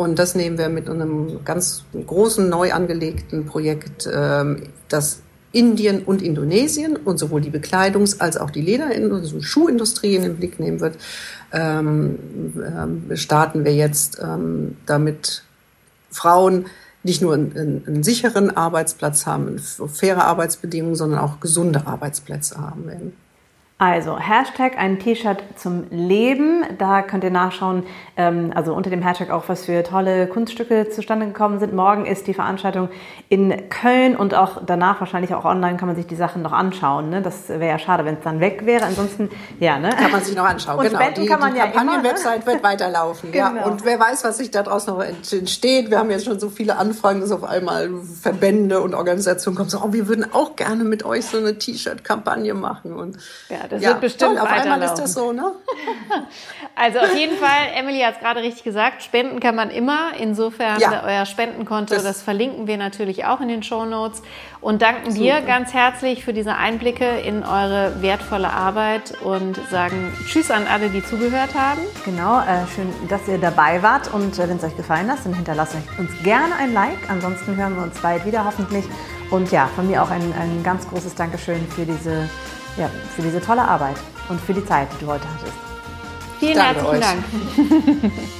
Und 0.00 0.18
das 0.18 0.34
nehmen 0.34 0.56
wir 0.56 0.70
mit 0.70 0.88
einem 0.88 1.44
ganz 1.44 1.84
großen, 2.06 2.48
neu 2.48 2.72
angelegten 2.72 3.44
Projekt, 3.44 4.08
ähm, 4.10 4.62
das 4.88 5.20
Indien 5.52 6.04
und 6.04 6.22
Indonesien 6.22 6.96
und 6.96 7.18
sowohl 7.18 7.42
die 7.42 7.50
Bekleidungs- 7.50 8.18
als 8.18 8.38
auch 8.38 8.50
die 8.50 8.62
Leder- 8.62 8.90
und 8.94 9.42
Schuhindustrie 9.42 10.14
in 10.14 10.22
den 10.22 10.36
Blick 10.36 10.58
nehmen 10.58 10.80
wird, 10.80 10.96
ähm, 11.52 12.18
ähm, 12.56 13.16
starten 13.16 13.64
wir 13.64 13.74
jetzt 13.74 14.22
damit 14.86 15.42
Frauen 16.10 16.66
nicht 17.02 17.20
nur 17.20 17.34
einen, 17.34 17.82
einen, 17.86 18.02
sicheren 18.02 18.56
Arbeitsplatz 18.56 19.26
haben, 19.26 19.58
faire 19.58 20.24
Arbeitsbedingungen, 20.24 20.96
sondern 20.96 21.18
auch 21.18 21.40
gesunde 21.40 21.86
Arbeitsplätze 21.86 22.58
haben 22.58 22.86
werden. 22.86 23.12
Also 23.80 24.18
Hashtag 24.18 24.76
ein 24.76 24.98
T-Shirt 24.98 25.42
zum 25.56 25.86
Leben. 25.90 26.64
Da 26.76 27.00
könnt 27.00 27.24
ihr 27.24 27.30
nachschauen, 27.30 27.84
ähm, 28.18 28.52
also 28.54 28.74
unter 28.74 28.90
dem 28.90 29.00
Hashtag 29.00 29.30
auch, 29.30 29.44
was 29.48 29.64
für 29.64 29.82
tolle 29.82 30.26
Kunststücke 30.26 30.90
zustande 30.90 31.26
gekommen 31.26 31.60
sind. 31.60 31.72
Morgen 31.72 32.04
ist 32.04 32.26
die 32.26 32.34
Veranstaltung 32.34 32.90
in 33.30 33.70
Köln 33.70 34.16
und 34.16 34.34
auch 34.34 34.60
danach 34.66 35.00
wahrscheinlich 35.00 35.34
auch 35.34 35.46
online 35.46 35.78
kann 35.78 35.88
man 35.88 35.96
sich 35.96 36.06
die 36.06 36.14
Sachen 36.14 36.42
noch 36.42 36.52
anschauen. 36.52 37.08
Ne? 37.08 37.22
Das 37.22 37.48
wäre 37.48 37.68
ja 37.68 37.78
schade, 37.78 38.04
wenn 38.04 38.16
es 38.16 38.20
dann 38.22 38.38
weg 38.38 38.66
wäre. 38.66 38.84
Ansonsten, 38.84 39.30
ja, 39.60 39.78
ne? 39.78 39.88
Kann 39.88 40.12
man 40.12 40.22
sich 40.22 40.36
noch 40.36 40.44
anschauen. 40.44 40.78
Und 40.78 40.86
genau. 40.86 41.00
die, 41.16 41.24
kann 41.24 41.40
man 41.40 41.54
die 41.54 41.60
ja 41.60 41.68
Kampagnen-Website 41.68 42.44
wird 42.46 42.62
weiterlaufen. 42.62 43.32
genau. 43.32 43.54
ja. 43.56 43.64
Und 43.64 43.86
wer 43.86 43.98
weiß, 43.98 44.24
was 44.24 44.36
sich 44.36 44.50
daraus 44.50 44.88
noch 44.88 45.00
entsteht. 45.00 45.90
Wir 45.90 46.00
haben 46.00 46.10
jetzt 46.10 46.26
schon 46.26 46.38
so 46.38 46.50
viele 46.50 46.76
Anfragen, 46.76 47.22
dass 47.22 47.32
auf 47.32 47.44
einmal 47.44 47.88
Verbände 48.20 48.82
und 48.82 48.94
Organisationen 48.94 49.56
kommen, 49.56 49.70
so, 49.70 49.78
oh, 49.82 49.94
wir 49.94 50.06
würden 50.06 50.26
auch 50.34 50.54
gerne 50.54 50.84
mit 50.84 51.06
euch 51.06 51.24
so 51.24 51.38
eine 51.38 51.56
T-Shirt-Kampagne 51.56 52.52
machen. 52.52 52.92
Und 52.92 53.16
ja, 53.48 53.69
Das 53.70 53.82
ja, 53.82 53.90
wird 53.90 54.00
bestimmt 54.00 54.36
toll, 54.36 54.40
auf 54.40 54.50
einmal 54.50 54.82
ist 54.82 54.94
das 54.94 55.14
so, 55.14 55.32
ne? 55.32 55.52
Also 56.76 56.98
auf 56.98 57.14
jeden 57.14 57.36
Fall, 57.36 57.68
Emily 57.76 58.00
hat 58.00 58.14
es 58.14 58.20
gerade 58.20 58.40
richtig 58.40 58.64
gesagt, 58.64 59.02
spenden 59.02 59.38
kann 59.38 59.54
man 59.54 59.70
immer. 59.70 60.12
Insofern 60.18 60.80
ja. 60.80 61.02
euer 61.04 61.26
Spendenkonto, 61.26 61.94
das, 61.94 62.04
das, 62.04 62.22
verlinken 62.22 62.66
wir 62.66 62.78
natürlich 62.78 63.26
auch 63.26 63.40
in 63.40 63.48
den 63.48 63.62
Show 63.62 63.84
Notes. 63.84 64.22
Und 64.62 64.80
danken 64.80 65.10
Super. 65.10 65.22
dir 65.22 65.40
ganz 65.42 65.74
herzlich 65.74 66.24
für 66.24 66.32
diese 66.32 66.54
Einblicke 66.54 67.04
in 67.04 67.42
eure 67.42 68.00
wertvolle 68.00 68.50
Arbeit 68.50 69.12
und 69.22 69.60
sagen 69.70 70.12
Tschüss 70.26 70.50
an 70.50 70.66
alle, 70.66 70.88
die 70.88 71.04
zugehört 71.04 71.54
haben. 71.54 71.80
Genau, 72.04 72.40
äh, 72.40 72.66
schön, 72.74 72.88
dass 73.08 73.28
ihr 73.28 73.38
dabei 73.38 73.82
wart. 73.82 74.12
Und 74.14 74.38
äh, 74.38 74.48
wenn 74.48 74.56
es 74.56 74.64
euch 74.64 74.76
gefallen 74.76 75.10
hat, 75.10 75.18
dann 75.24 75.34
hinterlasst 75.34 75.76
uns 75.98 76.10
gerne 76.22 76.54
ein 76.56 76.72
Like. 76.72 77.10
Ansonsten 77.10 77.56
hören 77.56 77.76
wir 77.76 77.82
uns 77.82 78.00
bald 78.00 78.24
wieder 78.24 78.44
hoffentlich. 78.44 78.86
Und 79.30 79.52
ja, 79.52 79.68
von 79.76 79.86
mir 79.86 80.02
auch 80.02 80.10
ein, 80.10 80.32
ein 80.38 80.62
ganz 80.64 80.88
großes 80.88 81.14
Dankeschön 81.14 81.66
für 81.68 81.84
diese, 81.84 82.28
ja, 82.76 82.90
für 83.14 83.22
diese 83.22 83.40
tolle 83.40 83.62
Arbeit 83.62 83.96
und 84.28 84.40
für 84.40 84.54
die 84.54 84.64
Zeit, 84.64 84.88
die 84.94 85.04
du 85.04 85.10
heute 85.10 85.24
hattest. 85.28 85.56
Vielen 86.38 86.60
herzlichen 86.60 86.86
euch. 86.86 87.00
Dank. 87.00 88.12